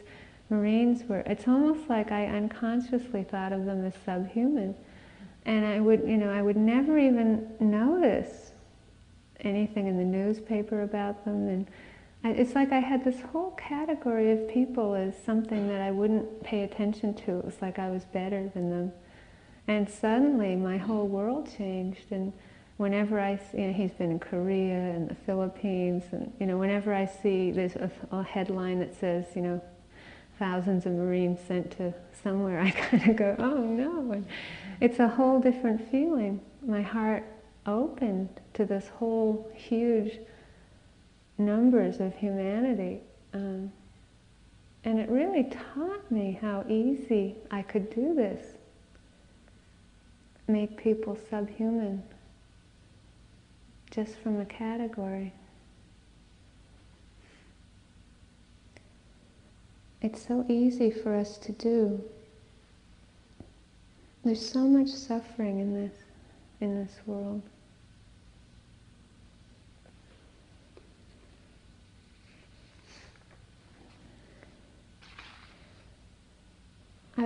[0.48, 4.76] Marines were, it's almost like I unconsciously thought of them as subhuman.
[5.44, 8.52] And I would, you know, I would never even notice
[9.40, 11.48] anything in the newspaper about them.
[11.48, 11.66] And
[12.30, 16.62] it's like I had this whole category of people as something that I wouldn't pay
[16.62, 17.38] attention to.
[17.38, 18.92] It was like I was better than them.
[19.68, 22.12] And suddenly my whole world changed.
[22.12, 22.32] And
[22.76, 26.56] whenever I see, you know, he's been in Korea and the Philippines, and, you know,
[26.56, 29.62] whenever I see, there's a, a headline that says, you know,
[30.38, 34.12] thousands of Marines sent to somewhere, I kind of go, oh no.
[34.12, 34.26] And
[34.80, 36.40] it's a whole different feeling.
[36.64, 37.24] My heart
[37.66, 40.18] opened to this whole huge
[41.38, 43.00] numbers of humanity.
[43.32, 43.72] Um,
[44.84, 48.54] and it really taught me how easy I could do this.
[50.48, 52.02] Make people subhuman
[53.90, 55.32] just from a category.
[60.02, 62.00] It's so easy for us to do.
[64.24, 65.94] There's so much suffering in this,
[66.60, 67.42] in this world.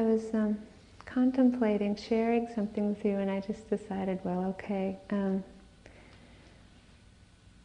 [0.01, 0.57] I was um,
[1.05, 4.97] contemplating sharing something with you, and I just decided, well, okay.
[5.11, 5.45] Um,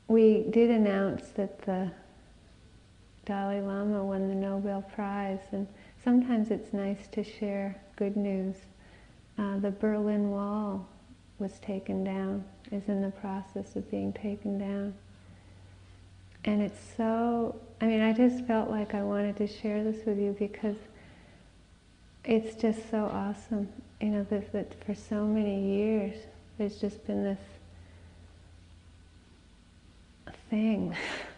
[0.10, 1.90] we did announce that the
[3.24, 5.66] Dalai Lama won the Nobel Prize, and
[6.04, 8.58] sometimes it's nice to share good news.
[9.38, 10.86] Uh, the Berlin Wall
[11.40, 14.94] was taken down, is in the process of being taken down.
[16.44, 20.20] And it's so, I mean, I just felt like I wanted to share this with
[20.20, 20.76] you because
[22.26, 23.70] it's just so awesome,
[24.02, 26.16] you know, that, that for so many years
[26.58, 27.40] there's just been this
[30.50, 30.96] thing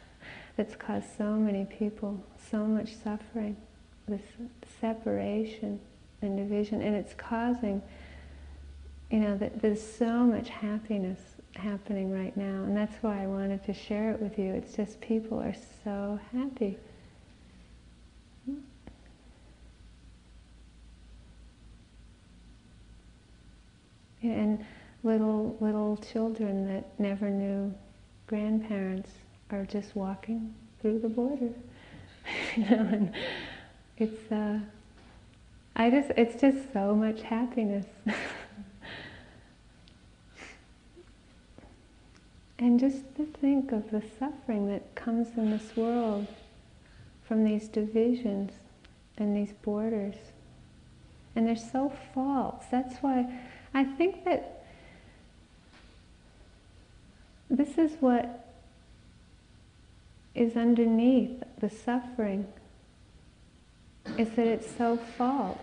[0.58, 2.20] that's caused so many people
[2.50, 3.58] so much suffering,
[4.08, 4.22] this
[4.80, 5.80] separation
[6.22, 7.82] and division, and it's causing,
[9.12, 11.20] you know, that there's so much happiness
[11.56, 14.54] happening right now, and that's why I wanted to share it with you.
[14.54, 16.78] It's just people are so happy.
[24.24, 24.66] And
[25.04, 27.74] little little children that never knew
[28.28, 29.12] grandparents
[29.52, 31.52] are just walking through the border.
[32.56, 33.14] you know, and
[33.98, 34.60] it's uh,
[35.76, 37.86] I just it's just so much happiness.
[42.60, 46.28] and just to think of the suffering that comes in this world
[47.28, 48.52] from these divisions
[49.18, 50.16] and these borders.
[51.36, 52.64] And they're so false.
[52.72, 53.28] That's why
[53.74, 54.66] I think that
[57.50, 58.46] this is what
[60.36, 62.48] is underneath the suffering,
[64.18, 65.58] is that it's so false.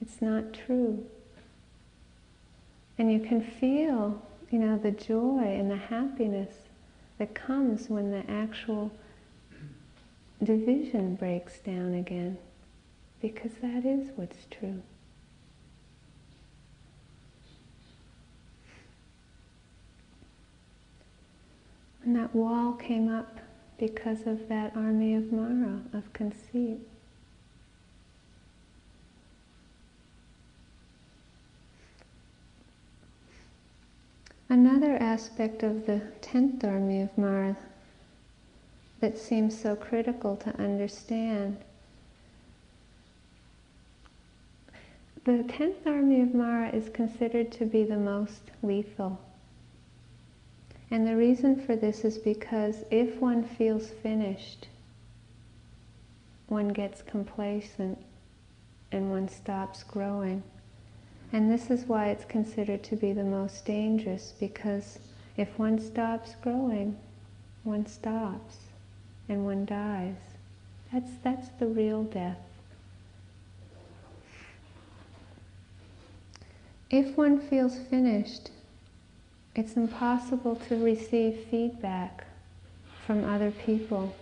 [0.00, 1.04] It's not true.
[2.96, 6.54] And you can feel, you know, the joy and the happiness
[7.18, 8.90] that comes when the actual
[10.42, 12.38] division breaks down again,
[13.20, 14.82] because that is what's true.
[22.08, 23.38] And that wall came up
[23.76, 26.78] because of that army of Mara, of conceit.
[34.48, 37.58] Another aspect of the tenth army of Mara
[39.00, 41.58] that seems so critical to understand.
[45.26, 49.20] The tenth army of Mara is considered to be the most lethal.
[50.90, 54.68] And the reason for this is because if one feels finished,
[56.48, 57.98] one gets complacent
[58.90, 60.42] and one stops growing.
[61.30, 64.98] And this is why it's considered to be the most dangerous, because
[65.36, 66.96] if one stops growing,
[67.64, 68.56] one stops
[69.28, 70.16] and one dies.
[70.90, 72.38] That's, that's the real death.
[76.88, 78.50] If one feels finished,
[79.58, 82.24] it's impossible to receive feedback
[83.04, 84.14] from other people.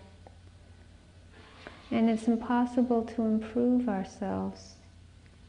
[1.91, 4.77] And it's impossible to improve ourselves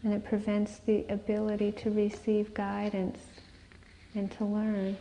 [0.03, 3.17] and it prevents the ability to receive guidance
[4.13, 4.97] and to learn.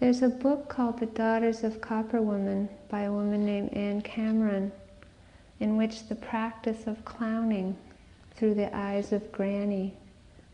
[0.00, 4.70] There's a book called The Daughters of Copper Woman by a woman named Anne Cameron,
[5.60, 7.74] in which the practice of clowning
[8.36, 9.96] through the eyes of Granny,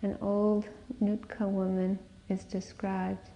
[0.02, 0.66] an old
[1.00, 3.30] Nootka woman, is described.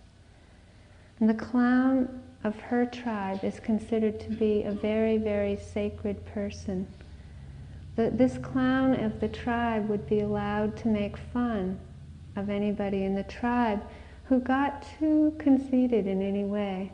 [1.21, 6.87] And the clown of her tribe is considered to be a very, very sacred person
[7.97, 11.79] that this clown of the tribe would be allowed to make fun
[12.37, 13.83] of anybody in the tribe
[14.25, 16.91] who got too conceited in any way,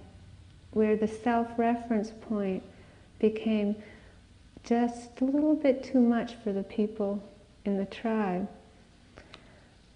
[0.73, 2.63] where the self-reference point
[3.19, 3.77] became
[4.65, 7.23] just a little bit too much for the people
[7.65, 8.49] in the tribe.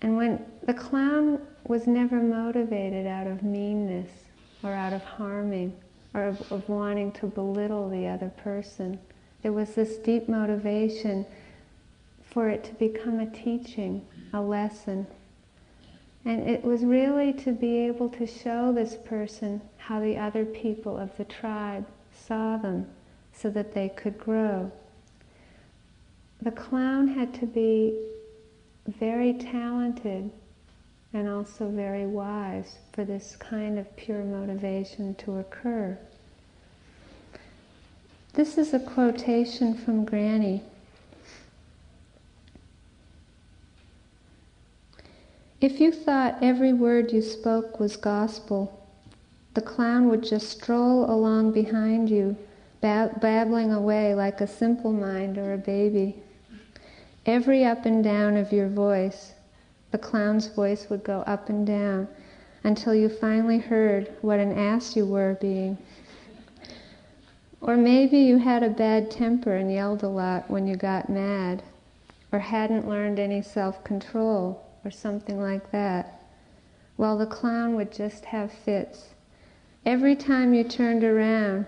[0.02, 4.10] And when the clown was never motivated out of meanness
[4.62, 5.74] or out of harming
[6.12, 8.98] or of, of wanting to belittle the other person,
[9.42, 11.24] there was this deep motivation
[12.24, 15.06] for it to become a teaching, a lesson.
[16.24, 20.98] And it was really to be able to show this person how the other people
[20.98, 22.86] of the tribe saw them
[23.32, 24.70] so that they could grow.
[26.40, 27.96] The clown had to be
[28.86, 30.30] very talented
[31.12, 35.98] and also very wise for this kind of pure motivation to occur.
[38.34, 40.62] This is a quotation from Granny.
[45.60, 48.82] If you thought every word you spoke was gospel,
[49.54, 52.36] the clown would just stroll along behind you,
[52.80, 56.16] bab- babbling away like a simple mind or a baby.
[57.24, 59.34] Every up and down of your voice,
[59.92, 62.08] the clown's voice would go up and down
[62.64, 65.78] until you finally heard what an ass you were being.
[67.60, 71.62] Or maybe you had a bad temper and yelled a lot when you got mad,
[72.32, 76.20] or hadn't learned any self control, or something like that.
[76.96, 79.10] Well, the clown would just have fits.
[79.86, 81.66] Every time you turned around,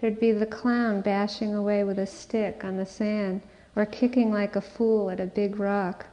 [0.00, 3.42] there'd be the clown bashing away with a stick on the sand,
[3.76, 6.06] or kicking like a fool at a big rock,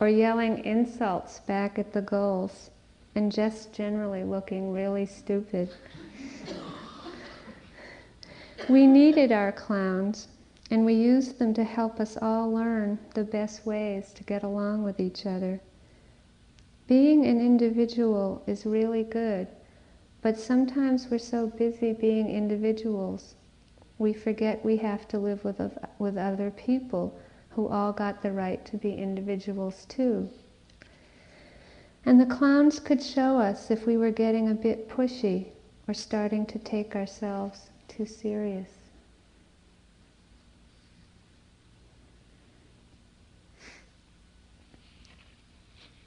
[0.00, 2.70] or yelling insults back at the gulls,
[3.16, 5.68] and just generally looking really stupid.
[8.68, 10.28] We needed our clowns,
[10.70, 14.84] and we used them to help us all learn the best ways to get along
[14.84, 15.60] with each other.
[16.86, 19.48] Being an individual is really good,
[20.22, 23.34] but sometimes we're so busy being individuals,
[23.98, 25.60] we forget we have to live with,
[25.98, 27.18] with other people
[27.50, 30.28] who all got the right to be individuals too.
[32.04, 35.46] And the clowns could show us if we were getting a bit pushy
[35.86, 38.68] or starting to take ourselves too serious.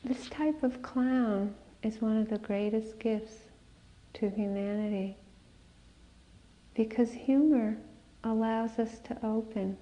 [0.04, 3.40] This type of clown is one of the greatest gifts
[4.14, 5.18] to humanity
[6.78, 7.76] because humor
[8.24, 9.76] allows us to open.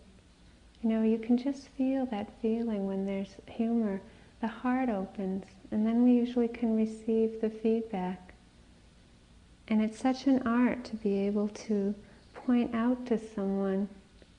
[0.82, 4.02] You know, you can just feel that feeling when there's humor.
[4.40, 8.34] The heart opens, and then we usually can receive the feedback.
[9.68, 11.94] And it's such an art to be able to
[12.34, 13.90] point out to someone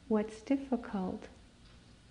[0.09, 1.25] what's difficult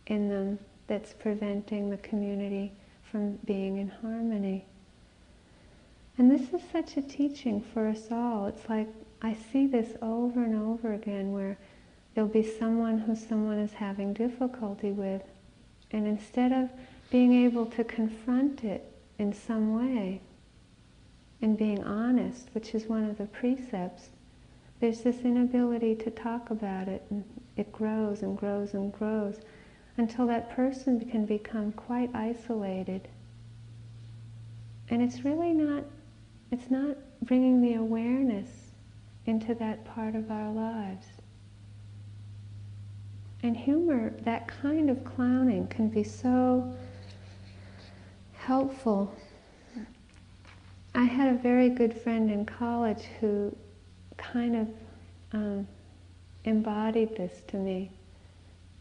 [0.08, 2.72] in them that's preventing the community
[3.10, 4.66] from being in harmony.
[6.18, 8.46] And this is such a teaching for us all.
[8.48, 8.90] It's like
[9.22, 11.58] I see this over and over again where
[12.14, 15.24] there'll be someone who someone is having difficulty with,
[15.92, 16.70] and instead of
[17.10, 20.22] being able to confront it in some way
[21.42, 24.10] and being honest, which is one of the precepts,
[24.80, 27.24] there's this inability to talk about it, and
[27.56, 29.40] it grows and grows and grows
[29.98, 33.08] until that person can become quite isolated.
[34.90, 35.84] And it's really not,
[36.52, 38.65] it's not bringing the awareness
[39.26, 41.08] into that part of our lives.
[43.44, 46.76] And humor, that kind of clowning, can be so
[48.34, 49.14] helpful.
[50.94, 53.56] I had a very good friend in college who
[54.18, 54.68] kind of
[55.34, 55.68] um,
[56.46, 57.92] embodied this to me.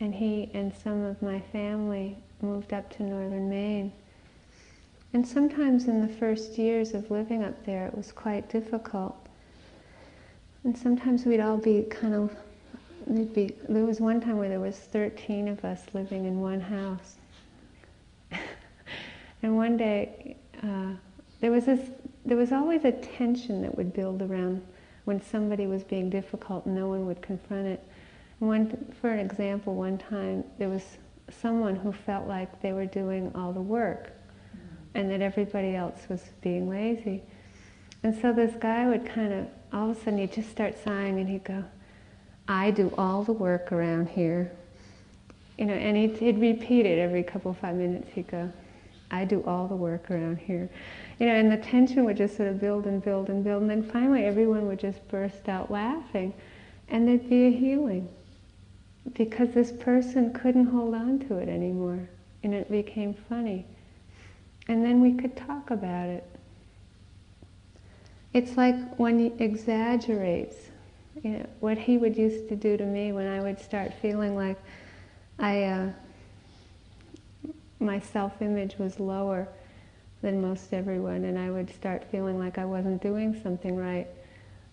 [0.00, 3.92] And he and some of my family moved up to northern Maine.
[5.12, 9.23] And sometimes in the first years of living up there, it was quite difficult.
[10.64, 12.34] And sometimes we'd all be kind of,
[13.34, 17.16] be, there was one time where there was 13 of us living in one house.
[19.42, 20.92] and one day, uh,
[21.40, 21.90] there was this,
[22.24, 24.62] there was always a tension that would build around
[25.04, 27.86] when somebody was being difficult and no one would confront it.
[28.38, 30.82] One, for an example, one time there was
[31.30, 34.12] someone who felt like they were doing all the work
[34.94, 37.22] and that everybody else was being lazy.
[38.04, 41.18] And so this guy would kind of, all of a sudden he'd just start sighing
[41.18, 41.64] and he'd go,
[42.46, 44.52] I do all the work around here.
[45.56, 48.12] You know, and he'd, he'd repeat it every couple of five minutes.
[48.12, 48.52] He'd go,
[49.10, 50.68] I do all the work around here.
[51.18, 53.70] You know, and the tension would just sort of build and build and build, and
[53.70, 56.34] then finally everyone would just burst out laughing,
[56.88, 58.08] and there'd be a healing.
[59.14, 62.08] Because this person couldn't hold on to it anymore,
[62.42, 63.64] and it became funny.
[64.66, 66.33] And then we could talk about it.
[68.34, 70.56] It's like when he exaggerates,
[71.22, 74.34] you know, what he would used to do to me when I would start feeling
[74.34, 74.58] like
[75.38, 75.90] I, uh,
[77.78, 79.46] my self-image was lower
[80.20, 84.08] than most everyone, and I would start feeling like I wasn't doing something right.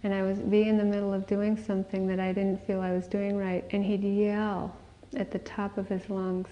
[0.03, 2.91] And I was be in the middle of doing something that I didn't feel I
[2.91, 4.75] was doing right, and he'd yell
[5.15, 6.47] at the top of his lungs,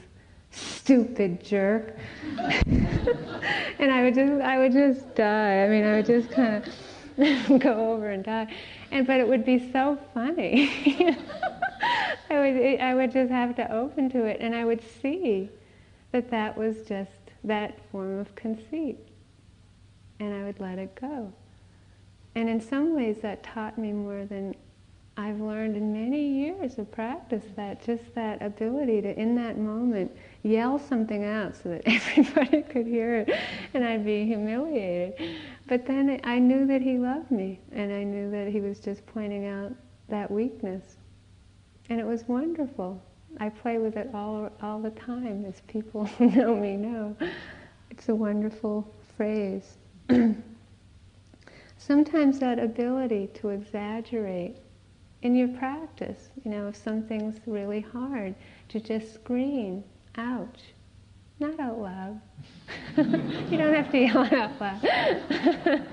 [0.51, 1.97] "Stupid jerk!"
[2.37, 5.63] and I would just, I would just die.
[5.63, 6.73] I mean, I would just kind of
[7.59, 8.53] go over and die.
[8.91, 11.15] And but it would be so funny.
[12.29, 15.49] I would, I would just have to open to it, and I would see
[16.11, 17.11] that that was just
[17.43, 18.97] that form of conceit.
[20.19, 21.31] And I would let it go.
[22.35, 24.53] And in some ways, that taught me more than
[25.19, 30.15] I've learned in many years of practice that just that ability to, in that moment,
[30.43, 33.37] yell something out so that everybody could hear it
[33.73, 35.35] and I'd be humiliated.
[35.69, 39.05] But then I knew that he loved me and I knew that he was just
[39.05, 39.71] pointing out
[40.07, 40.97] that weakness.
[41.91, 42.99] And it was wonderful.
[43.39, 47.15] I play with it all, all the time, as people know me know.
[47.91, 49.77] It's a wonderful phrase.
[51.77, 54.57] Sometimes that ability to exaggerate
[55.21, 58.33] in your practice, you know, if something's really hard,
[58.69, 59.83] to just scream,
[60.17, 60.73] ouch,
[61.39, 62.21] not out loud.
[62.97, 64.81] you don't have to yell out loud.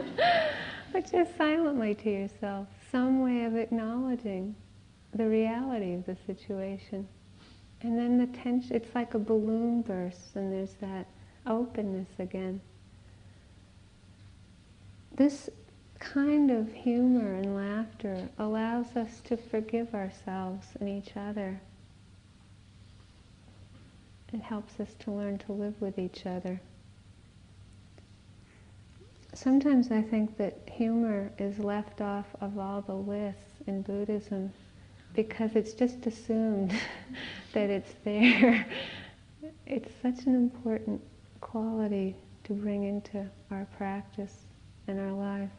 [0.92, 4.54] but just silently to yourself, some way of acknowledging
[5.14, 7.06] the reality of the situation.
[7.82, 11.06] And then the tension, it's like a balloon bursts and there's that
[11.46, 12.60] openness again.
[15.14, 15.48] This
[15.98, 21.60] kind of humor and laughter allows us to forgive ourselves and each other.
[24.32, 26.60] It helps us to learn to live with each other.
[29.34, 34.52] Sometimes I think that humor is left off of all the lists in Buddhism
[35.14, 36.72] because it's just assumed
[37.52, 38.66] that it's there.
[39.66, 41.00] It's such an important
[41.40, 44.34] quality to bring into our practice
[44.88, 45.50] and our life.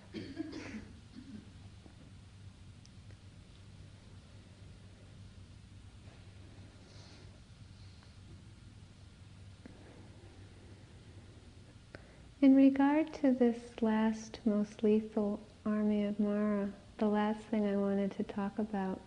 [12.40, 16.70] In regard to this last, most lethal army of Mara,
[17.00, 19.02] the last thing I wanted to talk about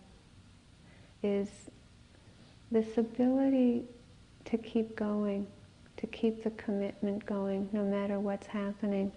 [1.23, 1.47] is
[2.71, 3.85] this ability
[4.43, 5.47] to keep going,
[5.95, 9.13] to keep the commitment going no matter what's happening.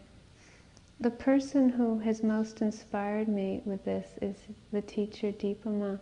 [1.00, 4.36] The person who has most inspired me with this is
[4.70, 5.96] the teacher Dipa Ma,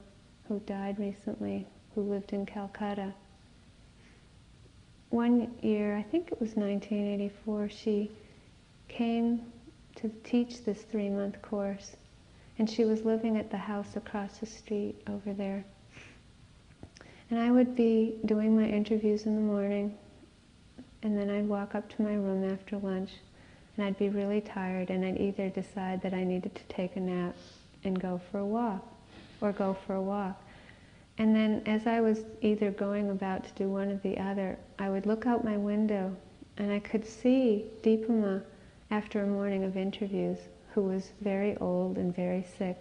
[0.48, 3.14] who died recently, who lived in Calcutta.
[5.12, 8.10] One year, I think it was 1984, she
[8.88, 9.42] came
[9.96, 11.96] to teach this three month course,
[12.58, 15.66] and she was living at the house across the street over there.
[17.28, 19.98] And I would be doing my interviews in the morning,
[21.02, 23.10] and then I'd walk up to my room after lunch,
[23.76, 27.00] and I'd be really tired, and I'd either decide that I needed to take a
[27.00, 27.36] nap
[27.84, 28.82] and go for a walk,
[29.42, 30.42] or go for a walk.
[31.18, 34.88] And then as I was either going about to do one or the other, I
[34.90, 36.16] would look out my window,
[36.56, 38.38] and I could see Dipa Ma
[38.90, 40.38] after a morning of interviews,
[40.74, 42.78] who was very old and very sick,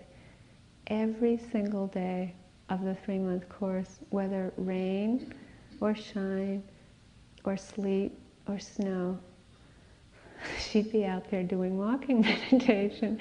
[0.88, 2.34] every single day
[2.70, 5.34] of the three month course, whether rain
[5.82, 6.64] or shine
[7.44, 8.12] or sleet
[8.48, 9.18] or snow.
[10.60, 12.22] She'd be out there doing walking
[12.52, 13.20] meditation.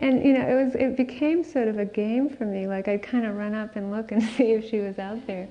[0.00, 2.66] And you know, it was it became sort of a game for me.
[2.66, 5.48] Like I'd kind of run up and look and see if she was out there.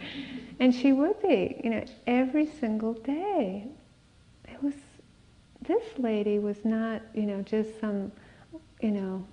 [0.60, 3.68] And she would be, you know, every single day.
[4.46, 4.74] It was
[5.68, 8.12] this lady was not, you know, just some,
[8.82, 9.26] you know,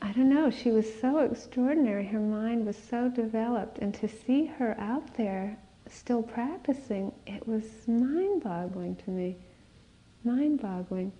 [0.00, 2.06] I don't know, she was so extraordinary.
[2.06, 3.78] Her mind was so developed.
[3.78, 5.58] And to see her out there
[5.90, 9.36] still practicing, it was mind boggling to me.
[10.24, 11.12] Mind boggling.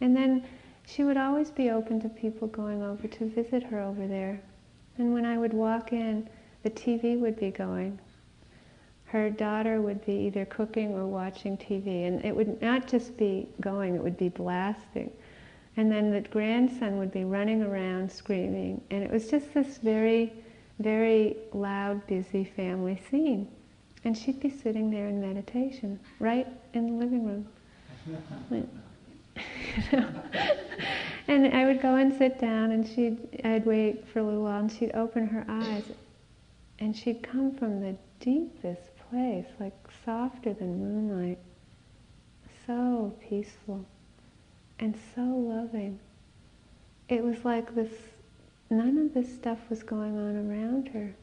[0.00, 0.44] And then
[0.88, 4.40] she would always be open to people going over to visit her over there.
[4.96, 6.28] And when I would walk in,
[6.62, 7.98] the TV would be going.
[9.04, 12.06] Her daughter would be either cooking or watching TV.
[12.06, 15.12] And it would not just be going, it would be blasting.
[15.76, 18.80] And then the grandson would be running around screaming.
[18.90, 20.32] And it was just this very,
[20.78, 23.46] very loud, busy family scene.
[24.04, 27.48] And she'd be sitting there in meditation, right in the living room.
[31.28, 34.60] and I would go and sit down, and she'd, I'd wait for a little while,
[34.60, 35.84] and she'd open her eyes,
[36.78, 39.74] and she'd come from the deepest place, like
[40.04, 41.38] softer than moonlight,
[42.66, 43.84] so peaceful
[44.78, 45.98] and so loving.
[47.08, 47.92] It was like this,
[48.70, 51.14] none of this stuff was going on around her.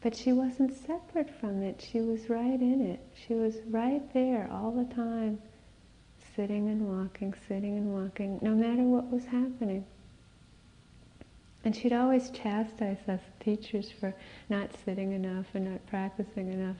[0.00, 1.86] But she wasn't separate from it.
[1.90, 3.00] She was right in it.
[3.26, 5.40] She was right there all the time,
[6.36, 9.84] sitting and walking, sitting and walking, no matter what was happening.
[11.64, 14.14] And she'd always chastise us teachers for
[14.50, 16.76] not sitting enough and not practicing enough.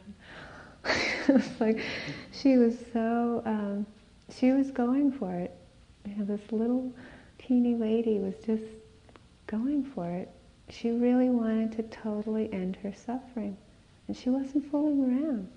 [0.85, 1.81] it like
[2.33, 3.87] she was so um,
[4.39, 5.57] she was going for it.
[6.07, 6.93] You know, this little
[7.39, 8.65] teeny lady was just
[9.47, 10.31] going for it.
[10.71, 13.57] She really wanted to totally end her suffering.
[14.07, 15.49] And she wasn't fooling around.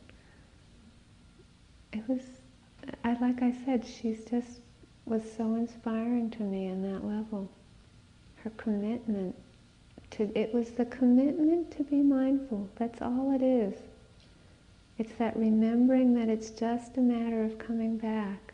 [1.94, 2.22] It was,
[3.04, 4.60] I, like I said, she's just
[5.06, 7.50] was so inspiring to me on that level.
[8.44, 9.36] Her commitment
[10.12, 12.70] to, it was the commitment to be mindful.
[12.76, 13.74] That's all it is.
[14.98, 18.54] It's that remembering that it's just a matter of coming back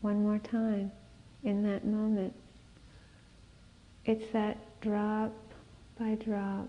[0.00, 0.92] one more time
[1.42, 2.34] in that moment.
[4.04, 5.32] It's that drop
[5.98, 6.68] by drop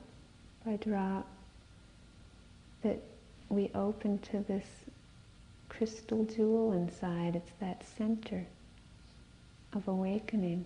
[0.65, 1.27] by drop
[2.81, 2.99] that
[3.49, 4.65] we open to this
[5.79, 7.37] crystal jewel inside.
[7.37, 8.45] It's that center
[9.71, 10.65] of awakening.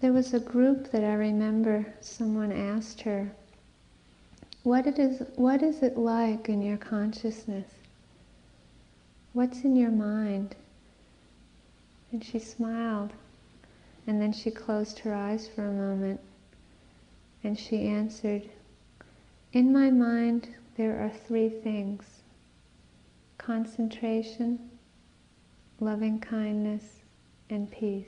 [0.00, 3.32] There was a group that I remember someone asked her,
[4.62, 7.66] what, it is, what is it like in your consciousness?
[9.32, 10.54] What's in your mind?
[12.12, 13.12] And she smiled,
[14.06, 16.20] and then she closed her eyes for a moment,
[17.42, 18.48] and she answered,
[19.52, 22.04] In my mind, there are three things
[23.38, 24.58] concentration,
[25.80, 27.02] loving kindness,
[27.50, 28.06] and peace.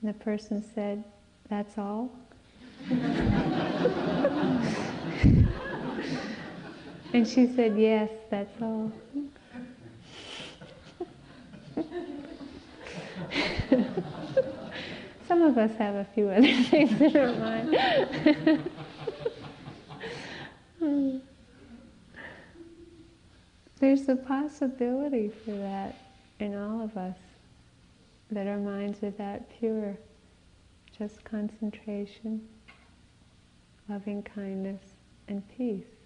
[0.00, 1.02] And the person said,
[1.48, 2.10] That's all?
[7.12, 8.92] and she said, Yes, that's all.
[15.28, 18.70] Some of us have a few other things in our mind.
[23.80, 25.96] There's a possibility for that
[26.40, 27.16] in all of us
[28.30, 29.96] that our minds are that pure.
[30.98, 32.46] Just concentration,
[33.88, 34.82] loving kindness,
[35.28, 35.97] and peace.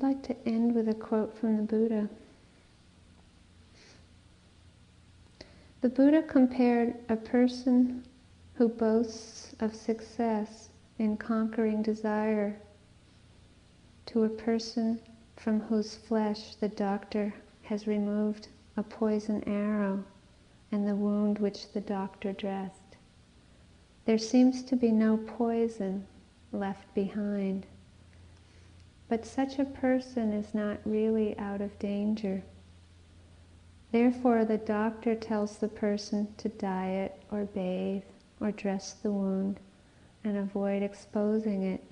[0.00, 2.08] I'd like to end with a quote from the Buddha.
[5.82, 8.04] The Buddha compared a person
[8.54, 12.56] who boasts of success in conquering desire
[14.06, 15.00] to a person
[15.36, 18.48] from whose flesh the doctor has removed
[18.78, 20.02] a poison arrow
[20.72, 22.96] and the wound which the doctor dressed.
[24.06, 26.06] There seems to be no poison
[26.52, 27.66] left behind.
[29.10, 32.44] But such a person is not really out of danger.
[33.90, 38.04] Therefore, the doctor tells the person to diet or bathe
[38.40, 39.58] or dress the wound
[40.22, 41.82] and avoid exposing it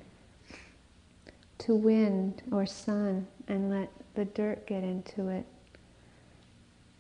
[1.59, 5.45] to wind or sun and let the dirt get into it.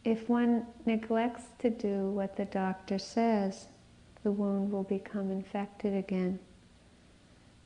[0.04, 3.68] If one neglects to do what the doctor says,
[4.24, 6.40] the wound will become infected again.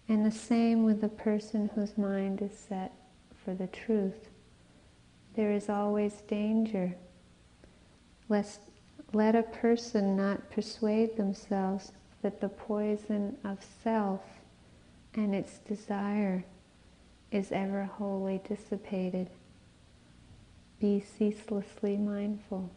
[0.08, 2.92] And the same with the person whose mind is set
[3.44, 4.28] for the truth.
[5.34, 6.94] There is always danger.
[8.28, 8.60] Lest,
[9.12, 11.92] let a person not persuade themselves
[12.22, 14.20] that the poison of self
[15.14, 16.44] and its desire
[17.30, 19.28] is ever wholly dissipated.
[20.80, 22.70] Be ceaselessly mindful.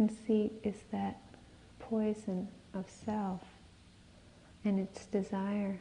[0.00, 1.20] Conceit is that
[1.78, 3.42] poison of self
[4.64, 5.78] and its desire.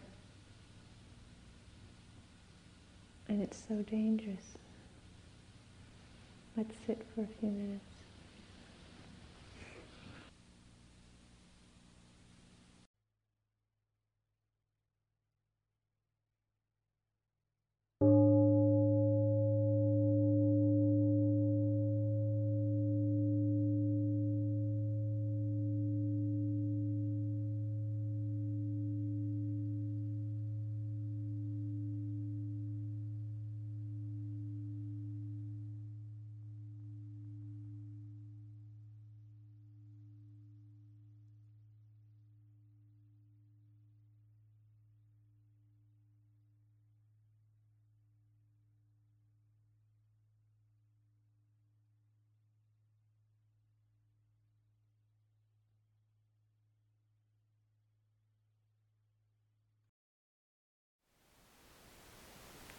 [3.29, 4.57] And it's so dangerous.
[6.57, 7.99] Let's sit for a few minutes.